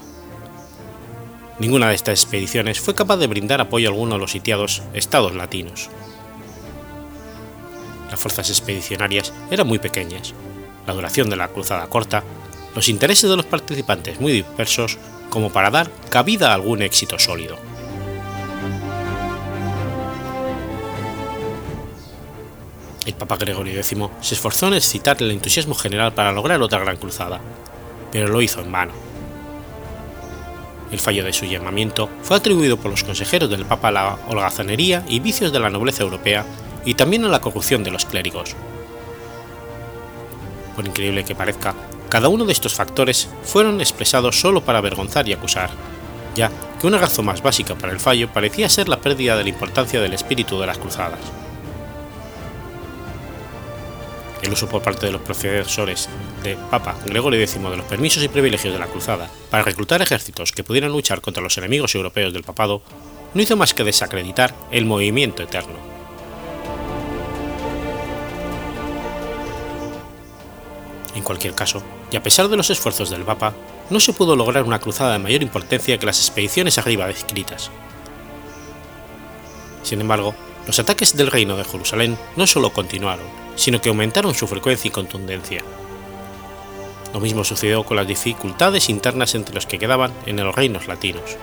[1.58, 5.90] Ninguna de estas expediciones fue capaz de brindar apoyo alguno a los sitiados estados latinos.
[8.10, 10.34] Las fuerzas expedicionarias eran muy pequeñas,
[10.86, 12.24] la duración de la cruzada corta,
[12.74, 14.98] los intereses de los participantes muy dispersos
[15.30, 17.56] como para dar cabida a algún éxito sólido.
[23.06, 26.96] El Papa Gregorio X se esforzó en excitar el entusiasmo general para lograr otra gran
[26.96, 27.40] cruzada,
[28.12, 29.11] pero lo hizo en vano.
[30.92, 35.02] El fallo de su llamamiento fue atribuido por los consejeros del Papa a la holgazanería
[35.08, 36.44] y vicios de la nobleza europea
[36.84, 38.54] y también a la corrupción de los clérigos.
[40.76, 41.74] Por increíble que parezca,
[42.10, 45.70] cada uno de estos factores fueron expresados solo para avergonzar y acusar,
[46.34, 49.48] ya que una razón más básica para el fallo parecía ser la pérdida de la
[49.48, 51.20] importancia del espíritu de las cruzadas.
[54.42, 56.08] El uso por parte de los profesores
[56.42, 60.52] de Papa Gregorio X de los permisos y privilegios de la Cruzada para reclutar ejércitos
[60.52, 62.82] que pudieran luchar contra los enemigos europeos del papado
[63.34, 65.92] no hizo más que desacreditar el movimiento eterno.
[71.14, 73.54] En cualquier caso, y a pesar de los esfuerzos del Papa,
[73.90, 77.70] no se pudo lograr una cruzada de mayor importancia que las expediciones arriba descritas.
[79.82, 80.34] Sin embargo,
[80.66, 84.92] los ataques del reino de Jerusalén no solo continuaron, sino que aumentaron su frecuencia y
[84.92, 85.62] contundencia.
[87.12, 91.36] Lo mismo sucedió con las dificultades internas entre los que quedaban en los reinos latinos.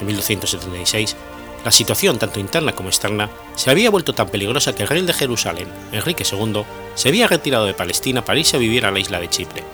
[0.00, 1.16] En 1276,
[1.64, 5.12] la situación tanto interna como externa se había vuelto tan peligrosa que el rey de
[5.12, 6.62] Jerusalén, Enrique II,
[6.94, 9.64] se había retirado de Palestina para irse a vivir a la isla de Chipre.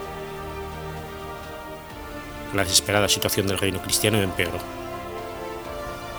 [2.55, 4.82] La desesperada situación del reino cristiano empeoró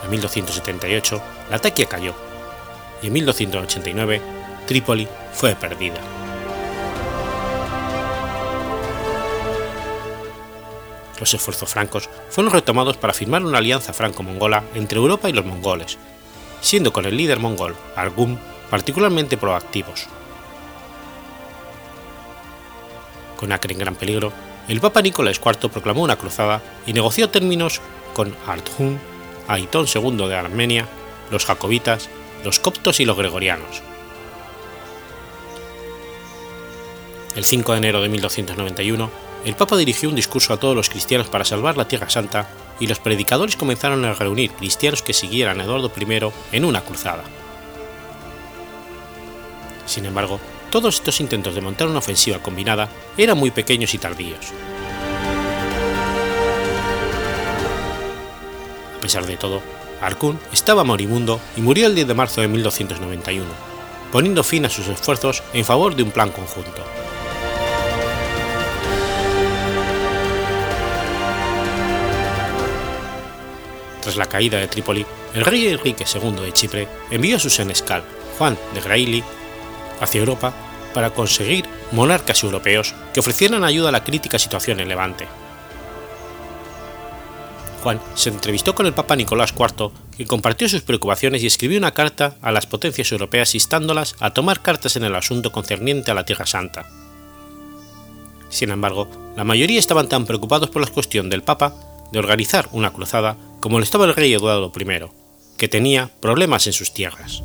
[0.03, 2.13] en 1278 la Taquia cayó
[3.01, 4.21] y en 1289
[4.67, 5.99] Trípoli fue perdida.
[11.19, 15.97] Los esfuerzos francos fueron retomados para firmar una alianza franco-mongola entre Europa y los mongoles,
[16.61, 18.37] siendo con el líder mongol, Argum,
[18.69, 20.07] particularmente proactivos.
[23.37, 24.33] Con Acre en gran peligro,
[24.67, 27.81] el Papa Nicolás IV proclamó una cruzada y negoció términos
[28.13, 28.99] con Arthun
[29.47, 30.87] Aitón II de Armenia,
[31.31, 32.09] los jacobitas,
[32.43, 33.81] los coptos y los gregorianos.
[37.35, 39.09] El 5 de enero de 1291,
[39.45, 42.47] el Papa dirigió un discurso a todos los cristianos para salvar la Tierra Santa
[42.79, 47.23] y los predicadores comenzaron a reunir cristianos que siguieran a Eduardo I en una cruzada.
[49.85, 50.39] Sin embargo,
[50.69, 54.53] todos estos intentos de montar una ofensiva combinada eran muy pequeños y tardíos.
[59.03, 59.61] Pesar de todo,
[60.01, 63.45] Arkun estaba moribundo y murió el 10 de marzo de 1291,
[64.13, 66.81] poniendo fin a sus esfuerzos en favor de un plan conjunto.
[74.01, 78.03] Tras la caída de Trípoli, el rey Enrique II de Chipre envió a su senescal,
[78.37, 79.23] Juan de Grailly,
[79.99, 80.53] hacia Europa
[80.93, 85.27] para conseguir monarcas europeos que ofrecieran ayuda a la crítica situación en Levante.
[87.83, 91.93] Juan se entrevistó con el Papa Nicolás IV, que compartió sus preocupaciones y escribió una
[91.93, 96.23] carta a las potencias europeas instándolas a tomar cartas en el asunto concerniente a la
[96.23, 96.85] Tierra Santa.
[98.49, 101.75] Sin embargo, la mayoría estaban tan preocupados por la cuestión del Papa
[102.13, 105.11] de organizar una cruzada como lo estaba el rey Eduardo I,
[105.57, 107.43] que tenía problemas en sus tierras.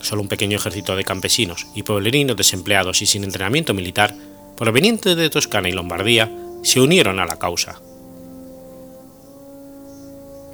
[0.00, 4.14] Solo un pequeño ejército de campesinos y pueblerinos desempleados y sin entrenamiento militar,
[4.56, 6.30] provenientes de Toscana y Lombardía,
[6.62, 7.80] se unieron a la causa.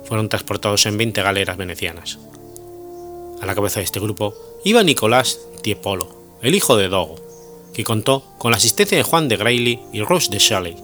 [0.05, 2.19] Fueron transportados en 20 galeras venecianas.
[3.41, 4.35] A la cabeza de este grupo
[4.65, 7.17] iba Nicolás Tiepolo, el hijo de Dogo,
[7.73, 10.77] que contó con la asistencia de Juan de Grailly y Roche de Shelley.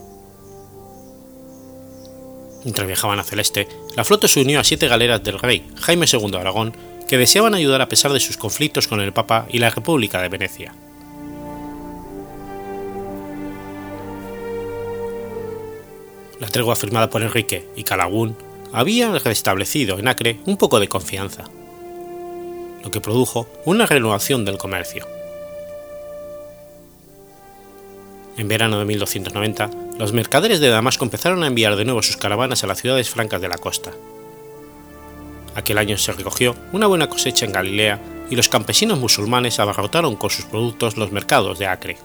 [2.63, 6.31] Mientras viajaban a Celeste, la flota se unió a siete galeras del rey Jaime II
[6.31, 6.75] de Aragón
[7.07, 10.29] que deseaban ayudar a pesar de sus conflictos con el Papa y la República de
[10.29, 10.73] Venecia.
[16.39, 18.37] La tregua firmada por Enrique y Calagún
[18.71, 21.45] había restablecido en Acre un poco de confianza,
[22.83, 25.07] lo que produjo una renovación del comercio.
[28.37, 32.63] En verano de 1290, los mercaderes de Damasco empezaron a enviar de nuevo sus caravanas
[32.63, 33.91] a las ciudades francas de la costa.
[35.55, 40.29] Aquel año se recogió una buena cosecha en Galilea y los campesinos musulmanes abarrotaron con
[40.29, 41.97] sus productos los mercados de Acre.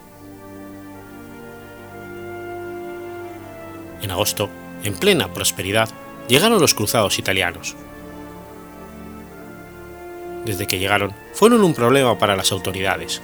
[4.02, 4.48] En agosto,
[4.84, 5.88] en plena prosperidad,
[6.28, 7.76] llegaron los cruzados italianos.
[10.44, 13.22] Desde que llegaron, fueron un problema para las autoridades.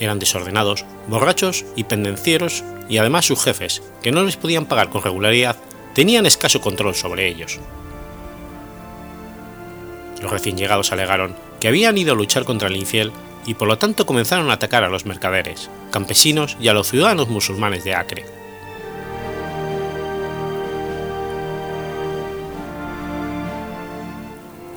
[0.00, 5.02] Eran desordenados, borrachos y pendencieros, y además sus jefes, que no les podían pagar con
[5.02, 5.56] regularidad,
[5.94, 7.60] tenían escaso control sobre ellos.
[10.20, 13.12] Los recién llegados alegaron que habían ido a luchar contra el infiel
[13.46, 17.28] y por lo tanto comenzaron a atacar a los mercaderes, campesinos y a los ciudadanos
[17.28, 18.24] musulmanes de Acre.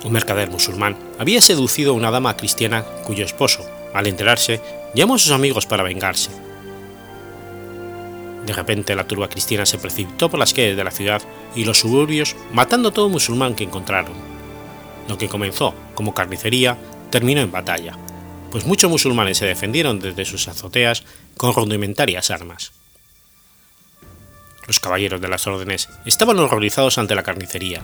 [0.04, 4.60] Un mercader musulmán había seducido a una dama cristiana cuyo esposo, al enterarse,
[4.94, 6.30] llamó a sus amigos para vengarse.
[8.46, 11.20] De repente la turba cristiana se precipitó por las calles de la ciudad
[11.54, 14.14] y los suburbios matando a todo musulmán que encontraron.
[15.08, 16.78] Lo que comenzó como carnicería
[17.10, 17.98] terminó en batalla,
[18.50, 21.04] pues muchos musulmanes se defendieron desde sus azoteas
[21.36, 22.72] con rudimentarias armas.
[24.66, 27.82] Los caballeros de las órdenes estaban horrorizados ante la carnicería,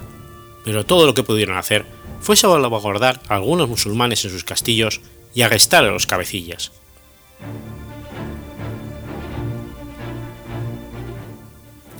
[0.64, 1.84] pero todo lo que pudieron hacer
[2.20, 5.00] fue salvaguardar a algunos musulmanes en sus castillos
[5.34, 6.72] y arrestar a los cabecillas.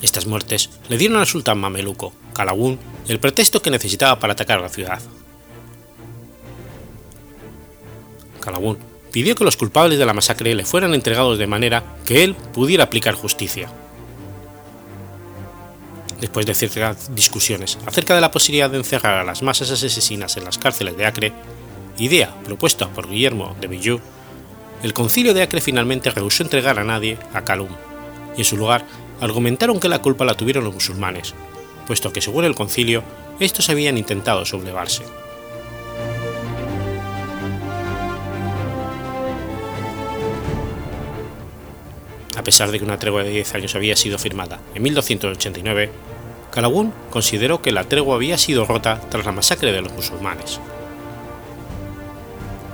[0.00, 4.68] Estas muertes le dieron al sultán mameluco, Calagún, el pretexto que necesitaba para atacar la
[4.68, 5.00] ciudad.
[8.40, 8.78] Calagún
[9.10, 12.84] pidió que los culpables de la masacre le fueran entregados de manera que él pudiera
[12.84, 13.70] aplicar justicia.
[16.20, 20.44] Después de ciertas discusiones acerca de la posibilidad de encerrar a las masas asesinas en
[20.44, 21.32] las cárceles de Acre,
[21.98, 24.00] idea propuesta por Guillermo de Villou,
[24.82, 27.70] el concilio de Acre finalmente rehusó entregar a nadie a Calum,
[28.36, 28.84] y en su lugar
[29.20, 31.34] argumentaron que la culpa la tuvieron los musulmanes,
[31.86, 33.02] puesto que según el concilio,
[33.40, 35.02] estos habían intentado sublevarse.
[42.36, 45.92] A pesar de que una tregua de 10 años había sido firmada en 1289,
[46.50, 50.60] Calagún consideró que la tregua había sido rota tras la masacre de los musulmanes.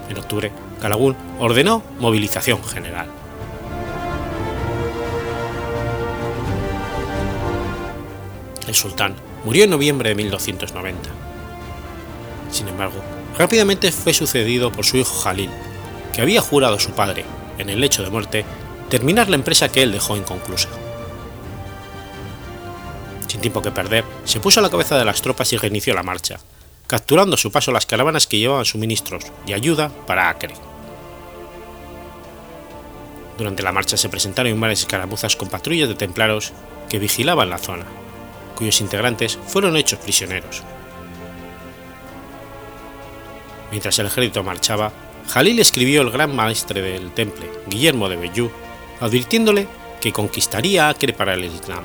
[0.09, 0.51] En octubre,
[0.81, 3.07] Calagún ordenó movilización general.
[8.67, 11.11] El sultán murió en noviembre de 1290.
[12.51, 13.01] Sin embargo,
[13.39, 15.51] rápidamente fue sucedido por su hijo Jalil,
[16.13, 17.25] que había jurado a su padre,
[17.59, 18.45] en el lecho de muerte,
[18.91, 20.69] terminar la empresa que él dejó inconclusa.
[23.29, 26.03] Sin tiempo que perder, se puso a la cabeza de las tropas y reinició la
[26.03, 26.41] marcha,
[26.89, 30.55] capturando a su paso las caravanas que llevaban suministros y ayuda para Acre.
[33.39, 36.53] Durante la marcha se presentaron varias escaramuzas con patrullas de templarios
[36.89, 37.87] que vigilaban la zona,
[38.57, 40.63] cuyos integrantes fueron hechos prisioneros.
[43.71, 44.93] Mientras el ejército marchaba,
[45.29, 48.51] Jalil escribió el gran maestre del temple, Guillermo de Bellú,
[49.01, 49.67] advirtiéndole
[50.01, 51.85] que conquistaría Acre para el Islam.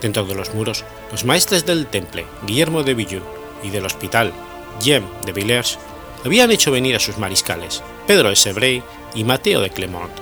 [0.00, 3.20] Dentro de los muros, los maestres del temple, Guillermo de Bellú,
[3.62, 4.32] y del hospital,
[4.80, 5.78] Guillem de Villers,
[6.24, 8.82] habían hecho venir a sus mariscales, Pedro de Sebrey
[9.14, 10.12] y Mateo de Clermont,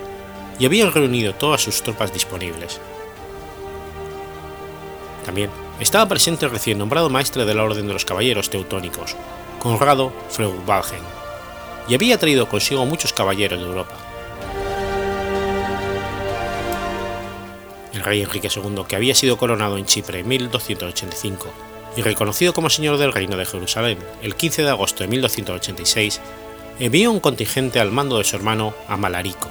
[0.58, 2.80] y habían reunido todas sus tropas disponibles.
[5.24, 9.16] También estaba presente el recién nombrado maestre de la Orden de los Caballeros Teutónicos,
[9.58, 11.15] Conrado Freudwagen,
[11.88, 13.94] y había traído consigo muchos caballeros de Europa.
[17.92, 21.52] El rey Enrique II, que había sido coronado en Chipre en 1285
[21.96, 26.20] y reconocido como señor del reino de Jerusalén el 15 de agosto de 1286,
[26.78, 29.48] envió un contingente al mando de su hermano Amalarico.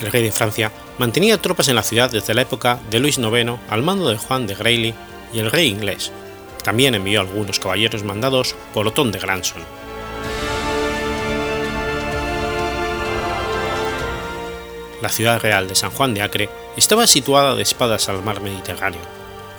[0.00, 3.54] El rey de Francia mantenía tropas en la ciudad desde la época de Luis IX
[3.68, 4.94] al mando de Juan de Grailly
[5.32, 6.12] y el rey inglés.
[6.66, 9.62] También envió algunos caballeros mandados por Otón de Granson.
[15.00, 19.00] La ciudad real de San Juan de Acre estaba situada de espadas al mar Mediterráneo,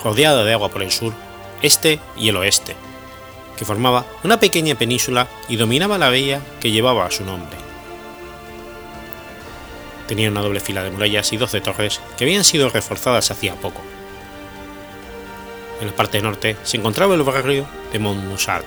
[0.03, 1.13] rodeada de agua por el sur,
[1.61, 2.75] este y el oeste,
[3.55, 7.55] que formaba una pequeña península y dominaba la bahía que llevaba su nombre.
[10.09, 13.81] Tenía una doble fila de murallas y doce torres que habían sido reforzadas hacía poco.
[15.79, 18.65] En la parte norte se encontraba el barrio de Montmoussard,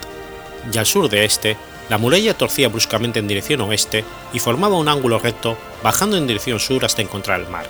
[0.72, 1.56] y al sur de este,
[1.88, 6.60] la muralla torcía bruscamente en dirección oeste y formaba un ángulo recto bajando en dirección
[6.60, 7.66] sur hasta encontrar el mar.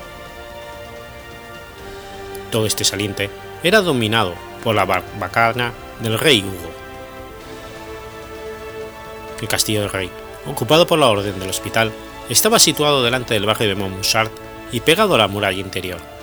[2.51, 3.31] Todo este saliente
[3.63, 6.71] era dominado por la barbacana del rey Hugo.
[9.41, 10.11] El castillo del rey,
[10.47, 11.91] ocupado por la orden del hospital,
[12.29, 14.31] estaba situado delante del barrio de Montmoussard
[14.71, 16.20] y pegado a la muralla interior.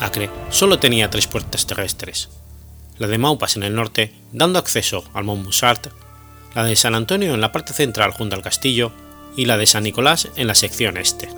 [0.00, 2.28] Acre solo tenía tres puertas terrestres,
[2.98, 5.90] la de Maupas en el norte, dando acceso al Montmoussard,
[6.54, 8.92] la de San Antonio en la parte central junto al castillo
[9.36, 11.28] y la de San Nicolás en la sección este.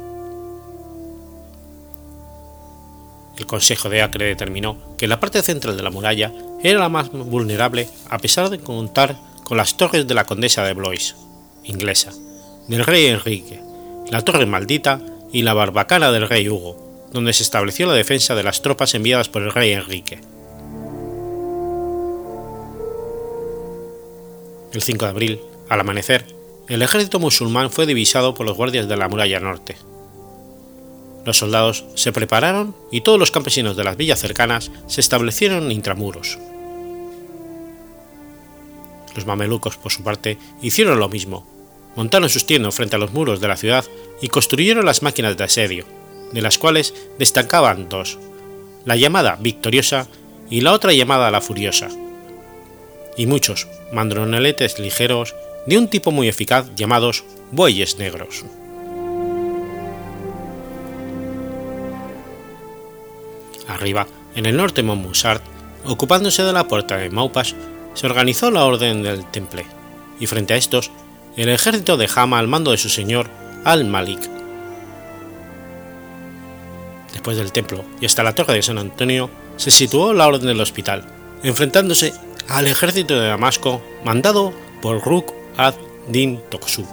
[3.38, 6.32] El Consejo de Acre determinó que la parte central de la muralla
[6.62, 10.74] era la más vulnerable a pesar de contar con las torres de la condesa de
[10.74, 11.16] Blois,
[11.64, 12.12] inglesa,
[12.68, 13.60] del rey Enrique,
[14.10, 15.00] la torre maldita
[15.32, 19.28] y la barbacana del rey Hugo, donde se estableció la defensa de las tropas enviadas
[19.28, 20.20] por el rey Enrique.
[24.72, 26.26] El 5 de abril, al amanecer,
[26.68, 29.76] el ejército musulmán fue divisado por los guardias de la muralla norte.
[31.24, 36.38] Los soldados se prepararon y todos los campesinos de las villas cercanas se establecieron intramuros.
[39.16, 41.46] Los mamelucos, por su parte, hicieron lo mismo,
[41.96, 43.84] montaron sus tiendas frente a los muros de la ciudad
[44.22, 45.84] y construyeron las máquinas de asedio,
[46.32, 48.18] de las cuales destacaban dos,
[48.84, 50.06] la llamada Victoriosa
[50.48, 51.88] y la otra llamada La Furiosa,
[53.16, 55.34] y muchos mandroneletes ligeros
[55.66, 58.44] de un tipo muy eficaz llamados bueyes negros.
[63.68, 65.40] Arriba, en el norte de
[65.84, 67.54] ocupándose de la puerta de Maupas,
[67.94, 69.64] se organizó la Orden del Temple,
[70.18, 70.90] y frente a estos,
[71.36, 73.28] el ejército de Hama al mando de su señor
[73.64, 74.39] Al-Malik.
[77.20, 80.60] Después del templo y hasta la torre de San Antonio se situó la Orden del
[80.62, 81.04] Hospital,
[81.42, 82.14] enfrentándose
[82.48, 86.86] al ejército de Damasco mandado por Ruk ad-Din Toksú.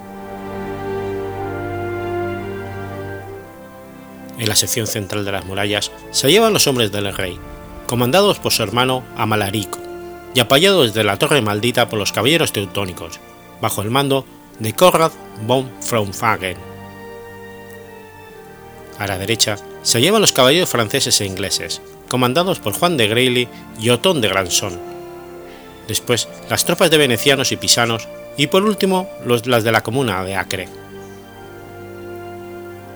[4.38, 7.39] En la sección central de las murallas se hallaban los hombres del rey,
[7.88, 9.80] comandados por su hermano Amalarico,
[10.34, 13.21] y apoyados desde la torre maldita por los caballeros teutónicos,
[13.61, 14.25] bajo el mando
[14.59, 15.13] de Conrad
[15.43, 16.57] von Fraunfagen.
[18.99, 19.55] A la derecha
[19.88, 23.48] se hallaban los caballeros franceses e ingleses, comandados por Juan de Grailly
[23.80, 24.78] y Otón de Granson.
[25.88, 29.08] Después las tropas de venecianos y pisanos y por último
[29.46, 30.68] las de la comuna de Acre.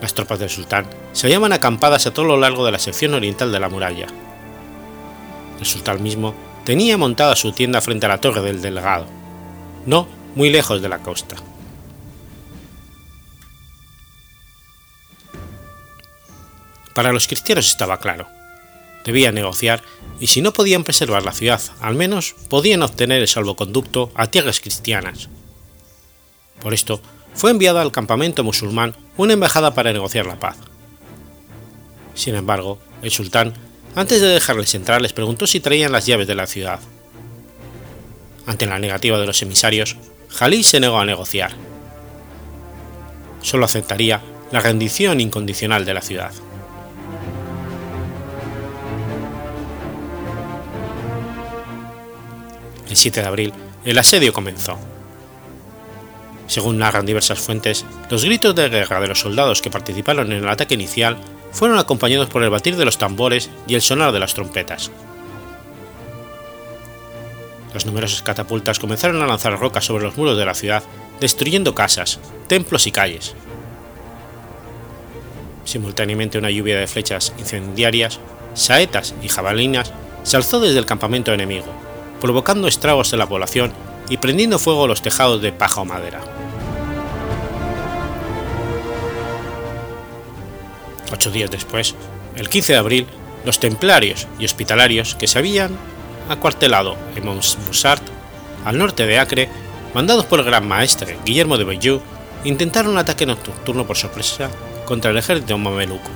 [0.02, 3.54] Las tropas del sultán se hallaban acampadas a todo lo largo de la sección oriental
[3.54, 4.08] de la muralla.
[5.62, 6.36] El sultán mismo
[6.66, 9.06] tenía montada su tienda frente a la torre del delegado,
[9.86, 11.38] no muy lejos de la costa.
[16.94, 18.28] Para los cristianos estaba claro.
[19.06, 19.82] Debían negociar
[20.20, 24.60] y si no podían preservar la ciudad, al menos podían obtener el salvoconducto a tierras
[24.60, 25.30] cristianas.
[26.62, 27.02] Por esto,
[27.34, 30.58] fue enviada al campamento musulmán una embajada para negociar la paz.
[32.14, 33.54] Sin embargo, el sultán
[33.96, 36.80] antes de dejarles entrar les preguntó si traían las llaves de la ciudad.
[38.46, 39.98] Ante la negativa de los emisarios,
[40.30, 41.52] Jalí se negó a negociar.
[43.42, 44.22] Solo aceptaría
[44.52, 46.32] la rendición incondicional de la ciudad.
[52.92, 53.54] El 7 de abril,
[53.86, 54.78] el asedio comenzó.
[56.48, 60.50] Según narran diversas fuentes, los gritos de guerra de los soldados que participaron en el
[60.50, 61.16] ataque inicial
[61.54, 64.92] fueron acompañados por el batir de los tambores y el sonar de las trompetas.
[67.74, 70.84] Las numerosas catapultas comenzaron a lanzar rocas sobre los muros de la ciudad,
[71.22, 73.36] destruyendo casas, templos y calles.
[75.64, 78.20] Simultáneamente una lluvia de flechas incendiarias,
[78.54, 81.74] saetas y jabalinas se alzó desde el campamento enemigo,
[82.22, 83.74] provocando estragos en la población
[84.08, 86.22] y prendiendo fuego los tejados de paja o madera.
[91.12, 91.96] Ocho días después,
[92.36, 93.08] el 15 de abril,
[93.44, 95.76] los templarios y hospitalarios que se habían
[96.30, 98.04] acuartelado en Montbusart,
[98.64, 99.50] al norte de Acre,
[99.94, 102.02] mandados por el gran maestre Guillermo de Bayeux,
[102.46, 104.50] intentaron un ataque nocturno por sorpresa
[104.86, 106.10] contra el ejército mameluco,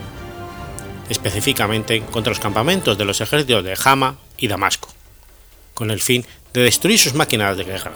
[1.09, 4.94] específicamente contra los campamentos de los ejércitos de Jama y Damasco,
[5.75, 7.93] con el fin de destruir sus máquinas de guerra.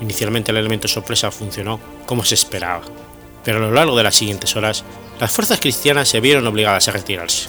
[0.00, 2.82] Inicialmente el elemento sorpresa funcionó como se esperaba,
[3.42, 4.84] pero a lo largo de las siguientes horas
[5.18, 7.48] las fuerzas cristianas se vieron obligadas a retirarse.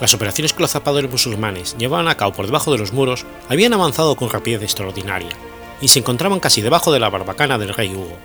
[0.00, 3.74] Las operaciones que los zapadores musulmanes llevaban a cabo por debajo de los muros habían
[3.74, 5.30] avanzado con rapidez extraordinaria
[5.82, 8.16] y se encontraban casi debajo de la barbacana del rey Hugo,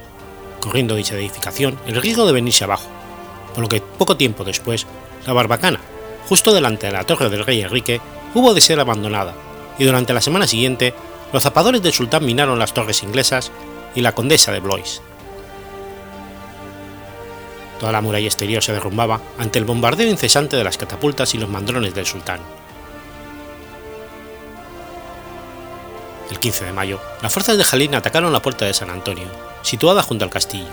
[0.62, 2.88] corriendo dicha edificación el riesgo de venirse abajo,
[3.54, 4.88] por lo que poco tiempo después
[5.26, 5.82] la barbacana,
[6.28, 8.02] justo delante de la torre del rey Enrique,
[8.34, 9.34] hubo de ser abandonada
[9.78, 10.94] y durante la semana siguiente
[11.34, 13.52] los zapadores del sultán minaron las torres inglesas
[13.94, 15.02] y la condesa de Blois.
[17.80, 21.50] Toda la muralla exterior se derrumbaba ante el bombardeo incesante de las catapultas y los
[21.50, 22.40] mandrones del sultán.
[26.32, 29.28] El 15 de mayo, las fuerzas de Jalín atacaron la puerta de San Antonio,
[29.62, 30.66] situada junto al castillo,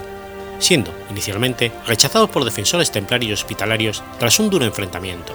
[0.63, 5.35] siendo, inicialmente, rechazados por defensores templarios hospitalarios tras un duro enfrentamiento.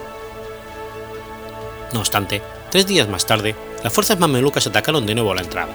[1.94, 5.74] No obstante, tres días más tarde, las fuerzas mamelucas atacaron de nuevo la entrada.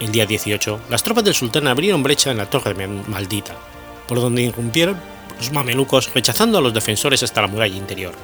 [0.00, 3.54] El día 18, las tropas del sultán abrieron brecha en la torre maldita,
[4.06, 5.00] por donde irrumpieron
[5.38, 8.14] los mamelucos rechazando a los defensores hasta la muralla interior.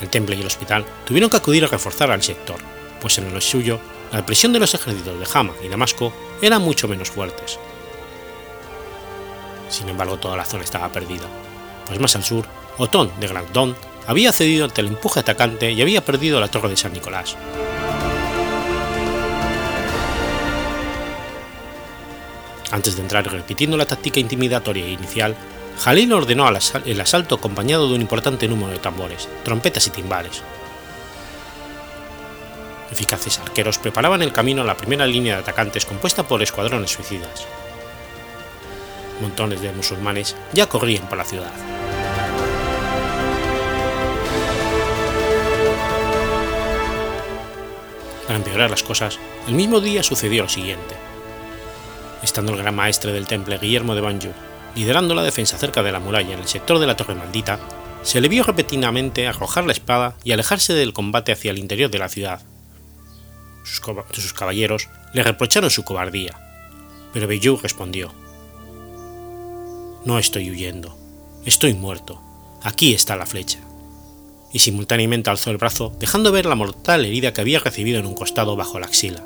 [0.00, 2.56] El temple y el hospital tuvieron que acudir a reforzar al sector,
[3.00, 3.80] pues en lo suyo
[4.12, 7.58] la presión de los ejércitos de Jama y Damasco eran mucho menos fuertes.
[9.68, 11.26] Sin embargo, toda la zona estaba perdida,
[11.86, 12.46] pues más al sur,
[12.78, 13.76] Otón de Grandón
[14.06, 17.36] había cedido ante el empuje atacante y había perdido la torre de San Nicolás.
[22.70, 25.36] Antes de entrar repitiendo la táctica intimidatoria inicial,
[25.78, 30.42] Jalil ordenó el asalto acompañado de un importante número de tambores, trompetas y timbales.
[32.90, 37.46] Eficaces arqueros preparaban el camino a la primera línea de atacantes compuesta por escuadrones suicidas.
[39.20, 41.52] Montones de musulmanes ya corrían por la ciudad.
[48.26, 51.06] Para empeorar las cosas, el mismo día sucedió lo siguiente
[52.22, 54.28] estando el gran maestre del temple Guillermo de Banjo
[54.74, 57.58] liderando la defensa cerca de la muralla en el sector de la Torre Maldita,
[58.02, 61.98] se le vio repentinamente arrojar la espada y alejarse del combate hacia el interior de
[61.98, 62.42] la ciudad.
[63.66, 66.38] Sus, caballeros le reprocharon su cobardía,
[67.12, 68.12] pero Bayou respondió:
[70.04, 70.96] No estoy huyendo,
[71.44, 72.22] estoy muerto,
[72.62, 73.58] aquí está la flecha.
[74.52, 78.14] Y simultáneamente alzó el brazo, dejando ver la mortal herida que había recibido en un
[78.14, 79.24] costado bajo la axila.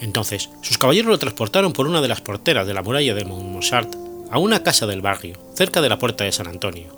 [0.00, 3.98] Entonces, sus caballeros lo transportaron por una de las porteras de la muralla de Montmartre
[4.30, 6.94] a una casa del barrio, cerca de la puerta de San Antonio,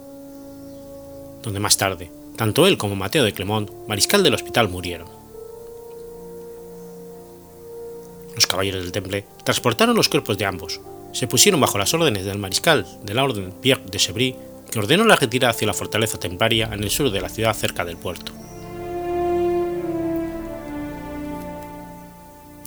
[1.42, 5.08] donde más tarde, tanto él como Mateo de Clemont, mariscal del hospital, murieron.
[8.34, 10.80] Los caballeros del temple transportaron los cuerpos de ambos,
[11.12, 14.36] se pusieron bajo las órdenes del mariscal de la orden Pierre de Chevry,
[14.70, 17.84] que ordenó la retirada hacia la fortaleza templaria en el sur de la ciudad cerca
[17.84, 18.32] del puerto.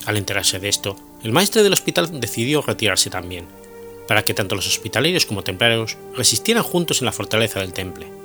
[0.05, 3.45] Al enterarse de esto, el maestre del hospital decidió retirarse también,
[4.07, 8.22] para que tanto los hospitalarios como templarios resistieran juntos en la fortaleza del temple.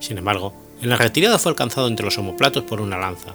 [0.00, 3.34] Sin embargo, en la retirada fue alcanzado entre los homoplatos por una lanza,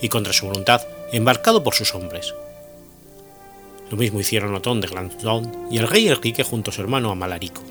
[0.00, 0.82] y contra su voluntad
[1.12, 2.34] embarcado por sus hombres.
[3.90, 7.62] Lo mismo hicieron Otón de Glandon y el rey Enrique junto a su hermano Amalarico.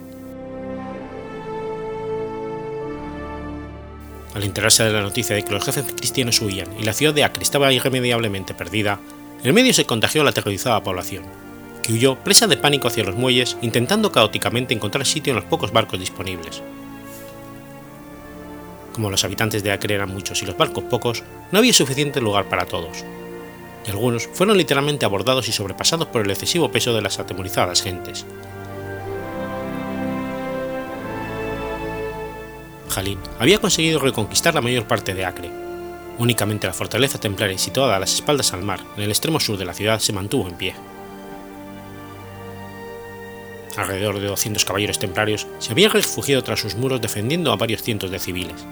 [4.33, 7.23] Al enterarse de la noticia de que los jefes cristianos huían y la ciudad de
[7.25, 8.99] Acre estaba irremediablemente perdida,
[9.43, 11.23] el medio se contagió a la aterrorizada población,
[11.83, 15.73] que huyó presa de pánico hacia los muelles intentando caóticamente encontrar sitio en los pocos
[15.73, 16.61] barcos disponibles.
[18.93, 22.45] Como los habitantes de Acre eran muchos y los barcos pocos, no había suficiente lugar
[22.49, 23.05] para todos,
[23.85, 28.25] y algunos fueron literalmente abordados y sobrepasados por el excesivo peso de las atemorizadas gentes.
[32.89, 35.49] Jalín había conseguido reconquistar la mayor parte de Acre.
[36.17, 39.65] Únicamente la fortaleza templaria situada a las espaldas al mar, en el extremo sur de
[39.65, 40.75] la ciudad, se mantuvo en pie.
[43.77, 48.11] Alrededor de 200 caballeros templarios se habían refugiado tras sus muros defendiendo a varios cientos
[48.11, 48.65] de civiles.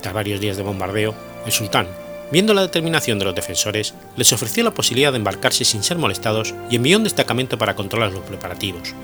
[0.00, 1.14] Tras varios días de bombardeo,
[1.44, 1.88] el sultán,
[2.30, 6.54] viendo la determinación de los defensores, les ofreció la posibilidad de embarcarse sin ser molestados
[6.70, 8.94] y envió un destacamento para controlar los preparativos.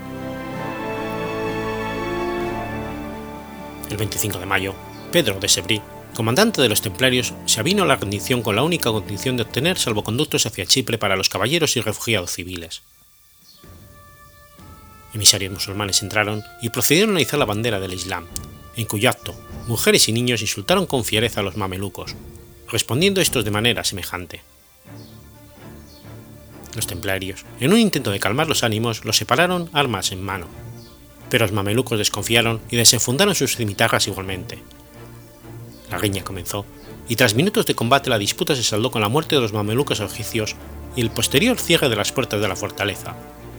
[3.91, 4.75] El 25 de mayo,
[5.13, 5.83] Pedro de Sebrí,
[6.15, 9.79] comandante de los templarios, se avino a la rendición con la única condición de obtener
[9.79, 12.83] salvoconductos hacia Chipre para los caballeros y refugiados civiles.
[15.15, 18.27] Emisarios musulmanes entraron y procedieron a izar la bandera del Islam,
[18.77, 19.35] en cuyo acto
[19.67, 22.15] mujeres y niños insultaron con fiereza a los mamelucos,
[22.71, 24.43] respondiendo estos de manera semejante.
[26.75, 30.47] Los templarios, en un intento de calmar los ánimos, los separaron armas en mano,
[31.31, 34.63] pero los mamelucos desconfiaron y desenfundaron sus cimitarras igualmente.
[35.91, 36.67] La riña comenzó,
[37.09, 40.01] y tras minutos de combate la disputa se saldó con la muerte de los mamelucos
[40.01, 40.57] egipcios
[40.95, 43.17] y el posterior cierre de las puertas de la fortaleza,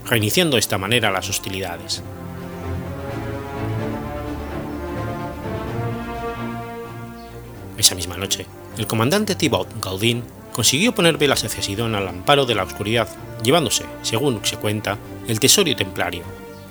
[0.07, 2.01] reiniciando de esta manera las hostilidades.
[7.77, 8.45] Esa misma noche,
[8.77, 13.07] el comandante Thibaut Gaudin consiguió poner velas hacia Sidón al amparo de la oscuridad,
[13.43, 14.97] llevándose, según se cuenta,
[15.27, 16.23] el tesorio templario,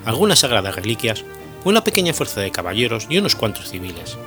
[0.05, 1.25] algunas sagradas reliquias,
[1.65, 4.19] una pequeña fuerza de caballeros y unos cuantos civiles.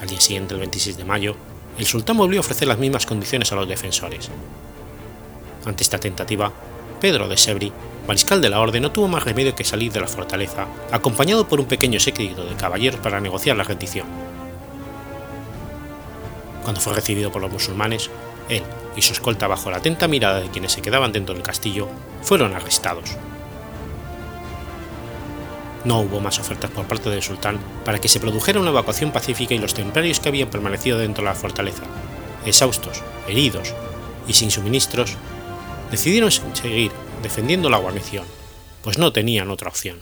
[0.00, 1.36] Al día siguiente, el 26 de mayo,
[1.78, 4.30] el sultán volvió a ofrecer las mismas condiciones a los defensores.
[5.64, 6.52] Ante esta tentativa,
[7.00, 7.72] Pedro de Sebri
[8.06, 11.60] mariscal de la orden no tuvo más remedio que salir de la fortaleza, acompañado por
[11.60, 14.06] un pequeño séquito de caballeros para negociar la rendición.
[16.64, 18.10] Cuando fue recibido por los musulmanes,
[18.48, 18.62] él
[18.96, 21.88] y su escolta bajo la atenta mirada de quienes se quedaban dentro del castillo,
[22.22, 23.16] fueron arrestados.
[25.84, 29.54] No hubo más ofertas por parte del sultán para que se produjera una evacuación pacífica
[29.54, 31.84] y los templarios que habían permanecido dentro de la fortaleza,
[32.44, 33.74] exhaustos, heridos
[34.28, 35.16] y sin suministros,
[35.90, 38.24] decidieron seguir defendiendo la guarnición,
[38.82, 39.98] pues no tenían otra opción.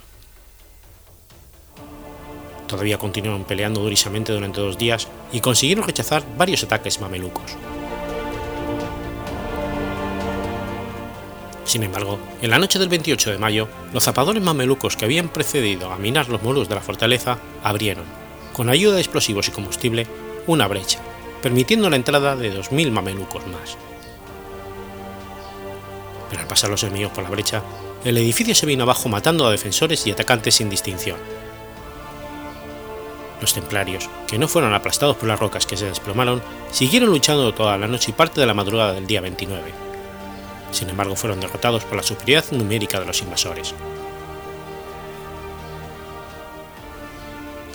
[2.66, 7.56] Todavía continuaron peleando durísimamente durante dos días y consiguieron rechazar varios ataques mamelucos.
[11.68, 15.92] Sin embargo, en la noche del 28 de mayo, los zapadores mamelucos que habían precedido
[15.92, 18.04] a minar los muros de la fortaleza abrieron,
[18.54, 20.06] con ayuda de explosivos y combustible,
[20.46, 20.98] una brecha,
[21.42, 23.76] permitiendo la entrada de 2.000 mamelucos más
[26.28, 27.62] pero al pasar los enemigos por la brecha,
[28.04, 31.18] el edificio se vino abajo matando a defensores y atacantes sin distinción.
[33.40, 37.78] Los templarios, que no fueron aplastados por las rocas que se desplomaron, siguieron luchando toda
[37.78, 39.88] la noche y parte de la madrugada del día 29.
[40.70, 43.74] Sin embargo, fueron derrotados por la superioridad numérica de los invasores.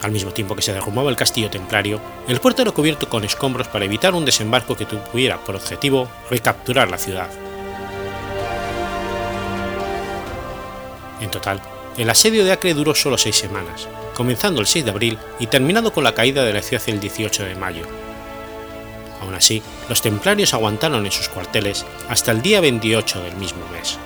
[0.04, 3.70] Al mismo tiempo que se derrumbaba el castillo templario, el puerto era cubierto con escombros
[3.70, 7.30] para evitar un desembarco que tuviera por objetivo recapturar la ciudad.
[11.22, 11.62] En total,
[11.98, 15.94] el asedio de Acre duró solo seis semanas, comenzando el 6 de abril y terminando
[15.94, 17.88] con la caída de la ciudad el 18 de mayo.
[19.24, 23.98] Aún así, los templarios aguantaron en sus cuarteles hasta el día 28 del mismo mes.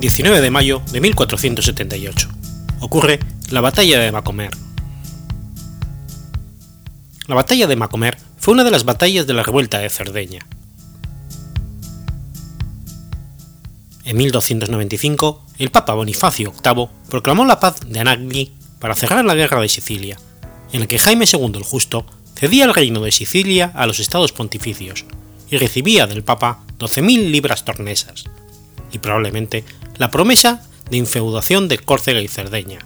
[0.00, 2.28] 19 de mayo de 1478.
[2.80, 3.18] Ocurre
[3.50, 4.50] la batalla de Macomer.
[7.26, 10.46] La batalla de Macomer fue una de las batallas de la revuelta de Cerdeña.
[14.04, 19.60] En 1295, el Papa Bonifacio VIII proclamó la paz de Anagni para cerrar la guerra
[19.60, 20.16] de Sicilia,
[20.72, 24.32] en la que Jaime II el Justo cedía el reino de Sicilia a los estados
[24.32, 25.04] pontificios
[25.50, 28.24] y recibía del Papa 12.000 libras tornesas,
[28.92, 29.64] y probablemente
[29.98, 32.78] la promesa de infeudación de Córcega y Cerdeña.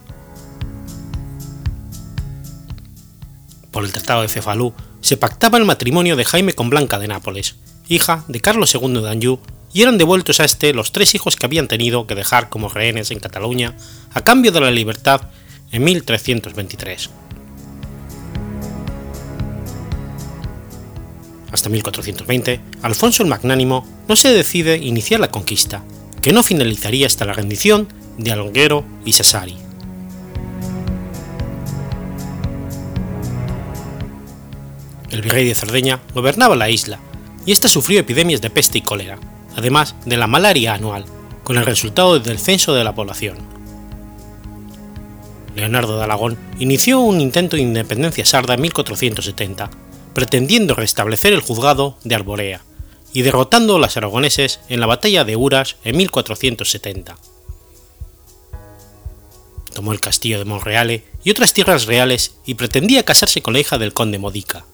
[3.70, 7.56] Por el Tratado de Cefalú se pactaba el matrimonio de Jaime con Blanca de Nápoles,
[7.88, 9.40] hija de Carlos II de Anjou,
[9.74, 13.10] y eran devueltos a este los tres hijos que habían tenido que dejar como rehenes
[13.10, 13.74] en Cataluña
[14.12, 15.22] a cambio de la libertad
[15.70, 17.10] en 1323.
[21.50, 25.82] Hasta 1420, Alfonso el Magnánimo no se decide iniciar la conquista,
[26.22, 29.56] que no finalizaría hasta la rendición de Alguero y Sassari.
[35.10, 37.00] El virrey de Cerdeña gobernaba la isla,
[37.44, 39.18] y ésta sufrió epidemias de peste y cólera,
[39.56, 41.04] además de la malaria anual,
[41.42, 43.36] con el resultado del descenso de la población.
[45.56, 49.70] Leonardo de Alagón inició un intento de independencia sarda en 1470,
[50.14, 52.62] pretendiendo restablecer el juzgado de Arborea
[53.12, 57.16] y derrotando a los aragoneses en la batalla de Uras en 1470.
[59.74, 63.78] Tomó el castillo de Monreale y otras tierras reales y pretendía casarse con la hija
[63.78, 64.64] del conde Modica,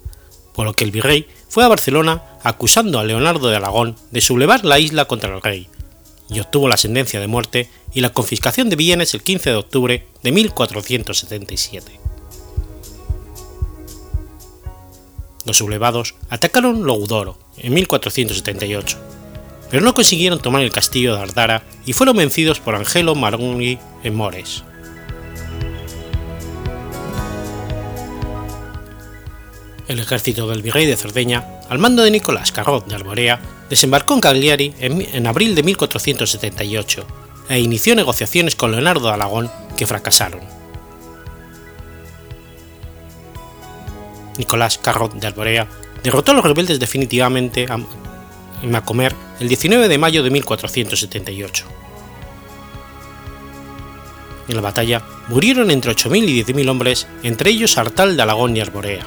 [0.54, 4.64] por lo que el virrey fue a Barcelona acusando a Leonardo de Aragón de sublevar
[4.64, 5.68] la isla contra el rey,
[6.30, 10.06] y obtuvo la sentencia de muerte y la confiscación de bienes el 15 de octubre
[10.22, 12.07] de 1477.
[15.48, 18.98] Los sublevados atacaron Loudoro en 1478,
[19.70, 24.14] pero no consiguieron tomar el castillo de Ardara y fueron vencidos por Angelo Maronghi en
[24.14, 24.62] Mores.
[29.88, 33.40] el ejército del virrey de Cerdeña, al mando de Nicolás Carrot de Alborea,
[33.70, 37.06] desembarcó en Cagliari en, abril de 1478
[37.48, 40.57] e inició negociaciones con Leonardo de Alagón que fracasaron.
[44.38, 45.68] Nicolás Carrot de Alborea
[46.02, 47.66] derrotó a los rebeldes definitivamente
[48.62, 51.64] en Macomer el 19 de mayo de 1478.
[54.48, 58.60] En la batalla murieron entre 8.000 y 10.000 hombres, entre ellos Artal de Alagón y
[58.60, 59.04] Arborea.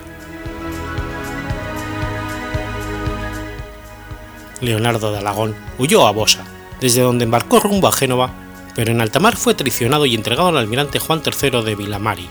[4.62, 6.44] Leonardo de Alagón huyó a Bosa,
[6.80, 8.32] desde donde embarcó rumbo a Génova,
[8.76, 12.30] pero en alta mar fue traicionado y entregado al almirante Juan III de Vilamari,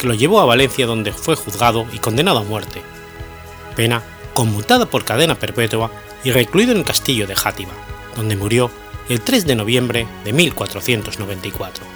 [0.00, 2.80] que lo llevó a Valencia donde fue juzgado y condenado a muerte,
[3.76, 5.90] pena conmutada por cadena perpetua
[6.24, 7.72] y recluido en el castillo de Játiva,
[8.16, 8.70] donde murió
[9.10, 11.89] el 3 de noviembre de 1494.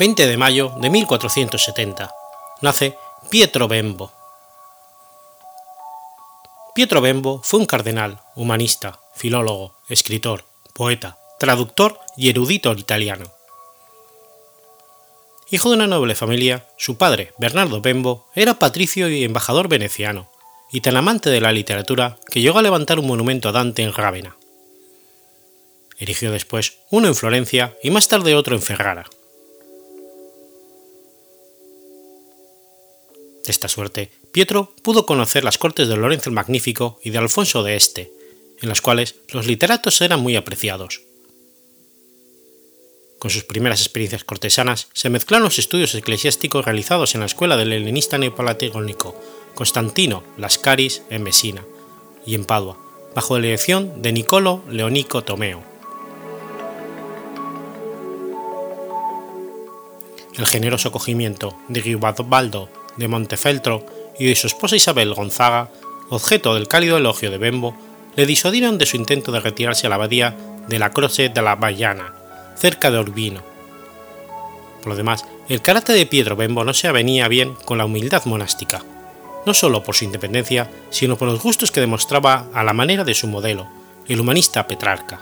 [0.00, 2.10] 20 de mayo de 1470,
[2.62, 2.96] nace
[3.28, 4.10] Pietro Bembo.
[6.74, 13.30] Pietro Bembo fue un cardenal, humanista, filólogo, escritor, poeta, traductor y erudito italiano.
[15.50, 20.30] Hijo de una noble familia, su padre, Bernardo Bembo, era patricio y embajador veneciano,
[20.72, 23.92] y tan amante de la literatura que llegó a levantar un monumento a Dante en
[23.92, 24.38] Rávena.
[25.98, 29.04] Erigió después uno en Florencia y más tarde otro en Ferrara.
[33.50, 37.64] De esta suerte, Pietro pudo conocer las cortes de Lorenzo el Magnífico y de Alfonso
[37.64, 38.12] de Este,
[38.62, 41.02] en las cuales los literatos eran muy apreciados.
[43.18, 47.72] Con sus primeras experiencias cortesanas se mezclaron los estudios eclesiásticos realizados en la escuela del
[47.72, 49.20] helenista neopalatónico
[49.56, 51.64] Constantino Lascaris en Mesina
[52.24, 52.78] y en Padua,
[53.16, 55.64] bajo la dirección de Nicolo Leonico Tomeo.
[60.38, 63.84] El generoso acogimiento de Guibaldo de Montefeltro
[64.18, 65.70] y de su esposa Isabel Gonzaga,
[66.10, 67.76] objeto del cálido elogio de Bembo,
[68.16, 70.36] le disuadieron de su intento de retirarse a la abadía
[70.68, 72.14] de la Croce de la Bayana,
[72.56, 73.42] cerca de Urbino.
[74.82, 78.24] Por lo demás, el carácter de Pietro Bembo no se avenía bien con la humildad
[78.24, 78.82] monástica,
[79.46, 83.14] no solo por su independencia, sino por los gustos que demostraba a la manera de
[83.14, 83.68] su modelo,
[84.08, 85.20] el humanista Petrarca.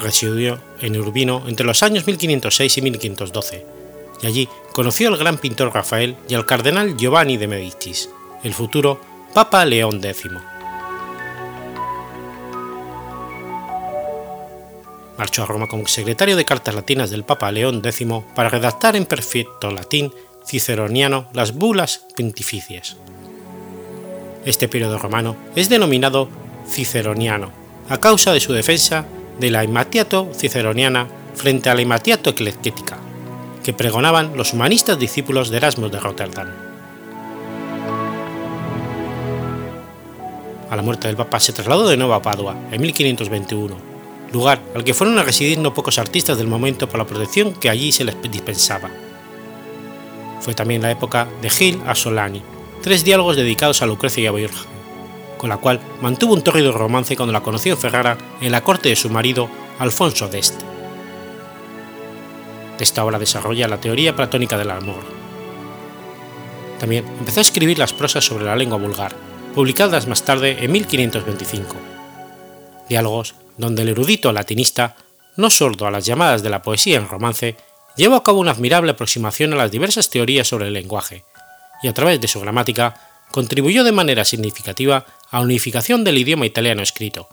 [0.00, 3.66] Residió en Urbino entre los años 1506 y 1512,
[4.22, 8.10] y allí conoció al gran pintor Rafael y al cardenal Giovanni de Medicis,
[8.42, 9.00] el futuro
[9.34, 10.32] Papa León X.
[15.18, 19.06] marchó a Roma como secretario de cartas latinas del Papa León X para redactar en
[19.06, 20.12] perfecto latín
[20.44, 22.96] ciceroniano las bulas pontificias.
[24.44, 26.28] Este periodo romano es denominado
[26.68, 27.50] ciceroniano
[27.88, 29.06] a causa de su defensa
[29.40, 32.98] de la imatiato ciceroniana frente a la imatiato eclectética,
[33.66, 36.46] que pregonaban los humanistas discípulos de Erasmus de Rotterdam.
[40.70, 43.74] A la muerte del Papa se trasladó de nuevo a Padua en 1521
[44.32, 47.68] lugar al que fueron a residir no pocos artistas del momento por la protección que
[47.68, 48.88] allí se les dispensaba.
[50.40, 52.42] Fue también la época de Gil a Solani,
[52.82, 54.70] tres diálogos dedicados a Lucrecia y a Virgen,
[55.38, 58.90] con la cual mantuvo un tórrido romance cuando la conoció en Ferrara en la corte
[58.90, 59.48] de su marido
[59.80, 60.75] Alfonso d'Este.
[62.78, 65.04] Esta obra desarrolla la teoría platónica del amor.
[66.78, 69.14] También empezó a escribir las prosas sobre la lengua vulgar,
[69.54, 71.76] publicadas más tarde en 1525.
[72.88, 74.96] Diálogos donde el erudito latinista,
[75.36, 77.56] no sordo a las llamadas de la poesía en romance,
[77.96, 81.24] llevó a cabo una admirable aproximación a las diversas teorías sobre el lenguaje,
[81.82, 83.00] y a través de su gramática
[83.30, 87.28] contribuyó de manera significativa a la unificación del idioma italiano escrito,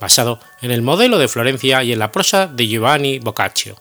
[0.00, 3.76] basado en el modelo de Florencia y en la prosa de Giovanni Boccaccio,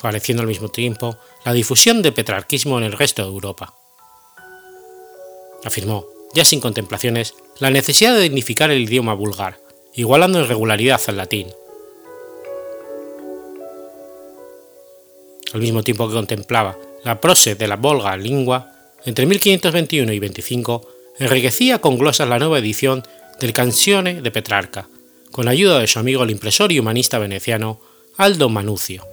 [0.00, 3.74] favoreciendo al mismo tiempo la difusión del petrarquismo en el resto de Europa.
[5.64, 9.60] Afirmó, ya sin contemplaciones, la necesidad de dignificar el idioma vulgar,
[9.94, 11.48] igualando en regularidad al latín.
[15.52, 18.72] Al mismo tiempo que contemplaba la prose de la Volga lingua,
[19.04, 20.88] entre 1521 y 25
[21.18, 23.02] enriquecía con glosas la nueva edición
[23.38, 24.88] del Canzone de Petrarca,
[25.30, 27.80] con ayuda de su amigo el impresor y humanista veneciano
[28.16, 29.04] Aldo Manucio.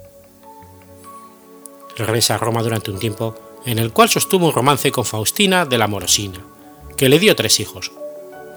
[1.98, 3.36] Regresa a Roma durante un tiempo,
[3.66, 6.40] en el cual sostuvo un romance con Faustina de la Morosina,
[6.96, 7.92] que le dio tres hijos,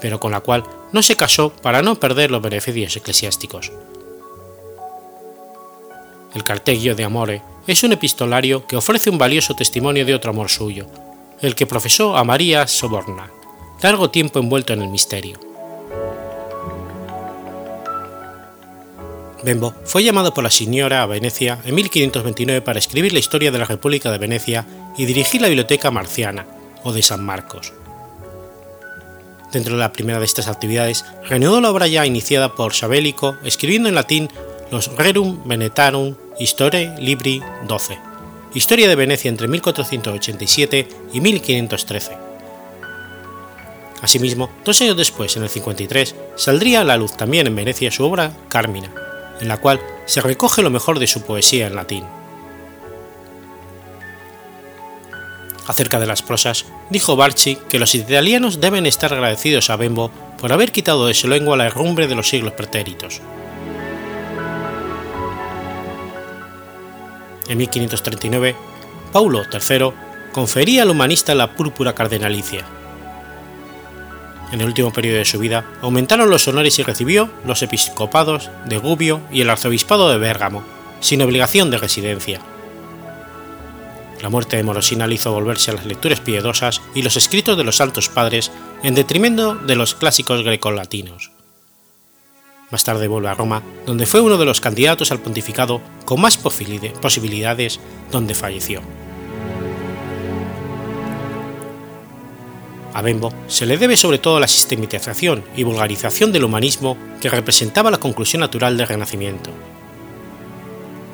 [0.00, 3.72] pero con la cual no se casó para no perder los beneficios eclesiásticos.
[6.34, 10.50] El Carteggio de Amore es un epistolario que ofrece un valioso testimonio de otro amor
[10.50, 10.86] suyo,
[11.40, 13.30] el que profesó a María Soborna,
[13.82, 15.49] largo tiempo envuelto en el misterio.
[19.42, 23.58] Bembo fue llamado por la señora a Venecia en 1529 para escribir la historia de
[23.58, 24.66] la República de Venecia
[24.98, 26.46] y dirigir la Biblioteca Marciana,
[26.84, 27.72] o de San Marcos.
[29.52, 33.88] Dentro de la primera de estas actividades, reanudó la obra ya iniciada por Sabélico, escribiendo
[33.88, 34.28] en latín
[34.70, 37.98] los Rerum Venetarum Historiae Libri XII,
[38.54, 42.12] Historia de Venecia entre 1487 y 1513.
[44.02, 48.04] Asimismo, dos años después, en el 53, saldría a la luz también en Venecia su
[48.04, 48.90] obra Carmina,
[49.40, 52.04] en la cual se recoge lo mejor de su poesía en latín.
[55.66, 60.52] Acerca de las prosas, dijo Barchi que los italianos deben estar agradecidos a Bembo por
[60.52, 63.20] haber quitado de su lengua la herrumbre de los siglos pretéritos.
[67.48, 68.56] En 1539,
[69.12, 69.92] Paulo III
[70.32, 72.64] confería al humanista la púrpura cardenalicia.
[74.52, 78.78] En el último periodo de su vida aumentaron los honores y recibió los episcopados de
[78.78, 80.64] Gubbio y el arzobispado de Bérgamo,
[81.00, 82.40] sin obligación de residencia,
[84.22, 87.64] La muerte de Morosina le hizo volverse a las lecturas piedosas y los escritos de
[87.64, 88.50] los santos padres
[88.82, 91.30] en detrimento de los clásicos grecolatinos.
[92.70, 96.36] Más tarde vuelve a Roma, donde fue uno de los candidatos al pontificado con más
[96.36, 97.80] posibilidades,
[98.12, 98.82] donde falleció.
[102.92, 107.90] A Bembo se le debe sobre todo la sistematización y vulgarización del humanismo que representaba
[107.90, 109.50] la conclusión natural del Renacimiento.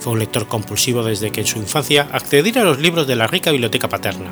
[0.01, 3.27] Fue un lector compulsivo desde que en su infancia accediera a los libros de la
[3.27, 4.31] rica biblioteca paterna,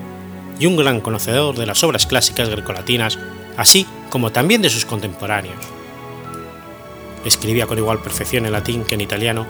[0.58, 3.18] y un gran conocedor de las obras clásicas grecolatinas,
[3.56, 5.56] así como también de sus contemporáneos.
[7.24, 9.46] Escribía con igual perfección en latín que en italiano,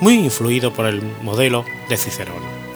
[0.00, 2.67] muy influido por el modelo de Cicerón.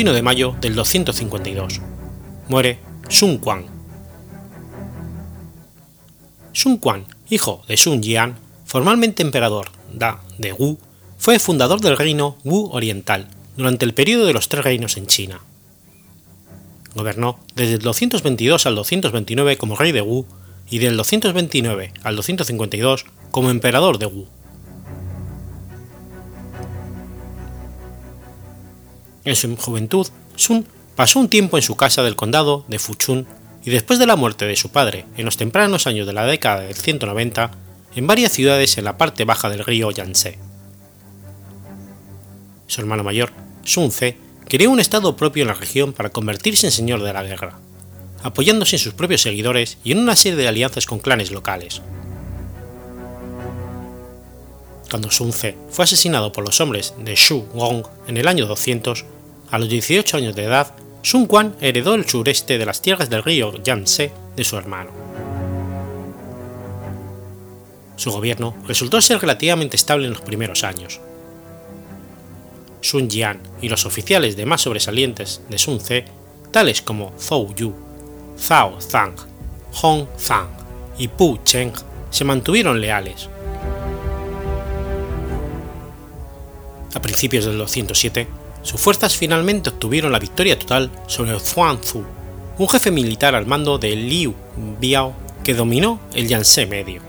[0.00, 1.82] 21 de mayo del 252.
[2.48, 2.78] Muere
[3.10, 3.66] Sun Quan.
[6.54, 10.78] Sun Quan, hijo de Sun Jian, formalmente emperador da de Wu,
[11.18, 13.28] fue fundador del reino Wu Oriental
[13.58, 15.42] durante el periodo de los tres reinos en China.
[16.94, 20.24] Gobernó desde el 222 al 229 como rey de Wu
[20.70, 24.26] y del 229 al 252 como emperador de Wu.
[29.24, 30.06] En su juventud,
[30.36, 30.66] Sun
[30.96, 33.26] pasó un tiempo en su casa del condado de Fuchun
[33.64, 36.60] y después de la muerte de su padre en los tempranos años de la década
[36.60, 37.50] del 190,
[37.96, 40.38] en varias ciudades en la parte baja del río Yangtze.
[42.66, 43.32] Su hermano mayor,
[43.64, 44.16] Sun Ce,
[44.48, 47.58] creó un estado propio en la región para convertirse en señor de la guerra,
[48.22, 51.82] apoyándose en sus propios seguidores y en una serie de alianzas con clanes locales.
[54.90, 59.04] Cuando Sun Ce fue asesinado por los hombres de Shu Gong en el año 200,
[59.50, 63.22] a los 18 años de edad, Sun Quan heredó el sureste de las tierras del
[63.22, 64.90] río Yangtze de su hermano.
[67.94, 71.00] Su gobierno resultó ser relativamente estable en los primeros años.
[72.80, 76.04] Sun Jian y los oficiales de más sobresalientes de Sun Ce,
[76.50, 77.74] tales como Zhou Yu,
[78.36, 79.14] Zhao Zhang,
[79.72, 80.48] Hong Zhang
[80.98, 81.72] y Pu Cheng,
[82.10, 83.28] se mantuvieron leales,
[86.94, 88.26] A principios del 207,
[88.62, 92.04] sus fuerzas finalmente obtuvieron la victoria total sobre Zuan Zu,
[92.58, 94.34] un jefe militar al mando de Liu
[94.80, 95.14] Biao
[95.44, 97.00] que dominó el Yangtze medio.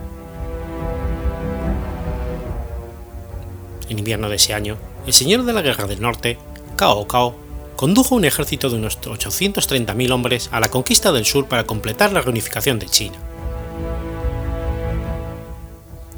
[3.90, 6.38] En invierno de ese año, el señor de la Guerra del Norte,
[6.78, 7.36] Cao Cao,
[7.76, 12.22] condujo un ejército de unos 830.000 hombres a la conquista del sur para completar la
[12.22, 13.18] reunificación de China.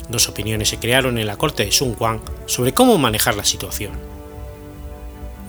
[0.10, 3.94] Dos opiniones se crearon en la corte de Sun Quan sobre cómo manejar la situación.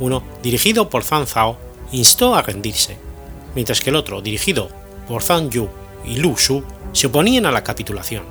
[0.01, 1.57] Uno, dirigido por Zhang Zhao,
[1.93, 2.97] instó a rendirse,
[3.55, 4.69] mientras que el otro, dirigido
[5.07, 5.69] por Zhang Yu
[6.05, 8.25] y Lu Shu, se oponían a la capitulación.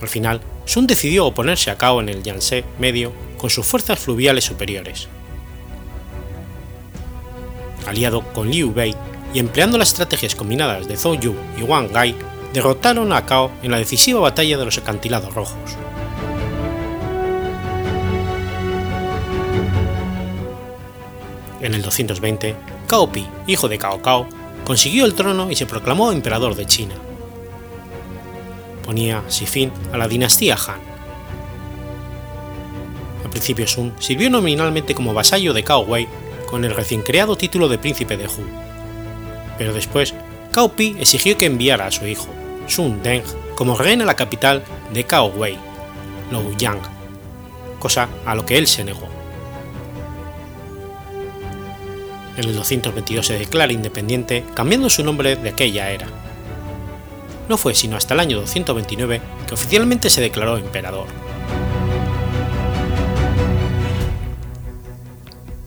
[0.00, 4.44] Al final, Sun decidió oponerse a Cao en el Yangtze medio con sus fuerzas fluviales
[4.44, 5.08] superiores.
[7.86, 8.94] Aliado con Liu Bei
[9.32, 12.14] y empleando las estrategias combinadas de Zhou Yu y Wang Gai,
[12.52, 15.76] derrotaron a Cao en la decisiva batalla de los acantilados rojos.
[21.60, 22.54] En el 220,
[22.86, 24.28] Cao Pi, hijo de Cao Cao,
[24.64, 26.94] consiguió el trono y se proclamó emperador de China.
[28.84, 30.80] Ponía así fin a la dinastía Han.
[33.24, 36.06] Al principio Sun sirvió nominalmente como vasallo de Cao Wei
[36.48, 38.44] con el recién creado título de príncipe de Hu,
[39.58, 40.14] pero después
[40.52, 42.28] Cao Pi exigió que enviara a su hijo,
[42.68, 43.24] Sun Deng,
[43.54, 44.62] como reina a la capital
[44.94, 45.58] de Cao Wei,
[46.30, 46.80] Luoyang,
[47.78, 49.17] cosa a lo que él se negó.
[52.38, 56.06] En el 222 se declara independiente, cambiando su nombre de aquella era.
[57.48, 61.08] No fue sino hasta el año 229 que oficialmente se declaró emperador.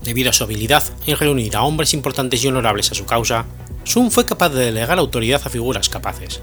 [0.02, 3.46] Debido a su habilidad en reunir a hombres importantes y honorables a su causa,
[3.84, 6.40] Sun fue capaz de delegar autoridad a figuras capaces.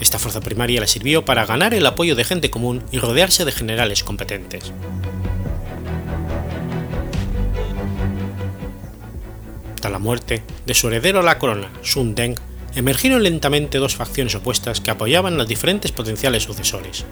[0.00, 3.52] Esta fuerza primaria le sirvió para ganar el apoyo de gente común y rodearse de
[3.52, 4.72] generales competentes.
[9.82, 12.36] Tras la muerte de su heredero a la corona, Sun Deng,
[12.76, 17.04] emergieron lentamente dos facciones opuestas que apoyaban a los diferentes potenciales sucesores.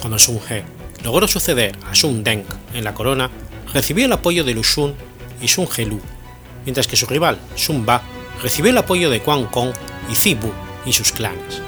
[0.00, 0.64] Cuando Sun He
[1.04, 2.42] logró suceder a Sun Deng
[2.74, 3.30] en la corona,
[3.72, 4.96] recibió el apoyo de Lu Xun
[5.40, 6.00] y Sun He-lu,
[6.64, 8.02] mientras que su rival Sun Ba
[8.42, 9.70] recibió el apoyo de Quan Kong
[10.10, 10.52] y Zibu
[10.84, 11.62] y sus clanes.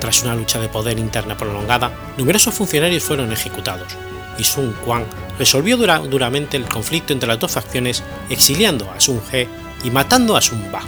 [0.00, 3.96] Tras una lucha de poder interna prolongada, numerosos funcionarios fueron ejecutados,
[4.38, 5.04] y Sun Quan
[5.38, 9.48] resolvió duramente el conflicto entre las dos facciones exiliando a Sun He
[9.84, 10.82] y matando a Sun Ba.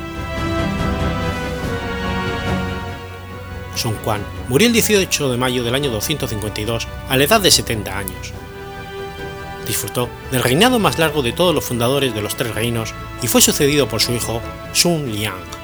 [3.77, 7.99] Sun Quan murió el 18 de mayo del año 252 a la edad de 70
[7.99, 8.33] años.
[9.67, 13.41] Disfrutó del reinado más largo de todos los fundadores de los tres reinos y fue
[13.41, 14.41] sucedido por su hijo
[14.73, 15.64] Sun Liang.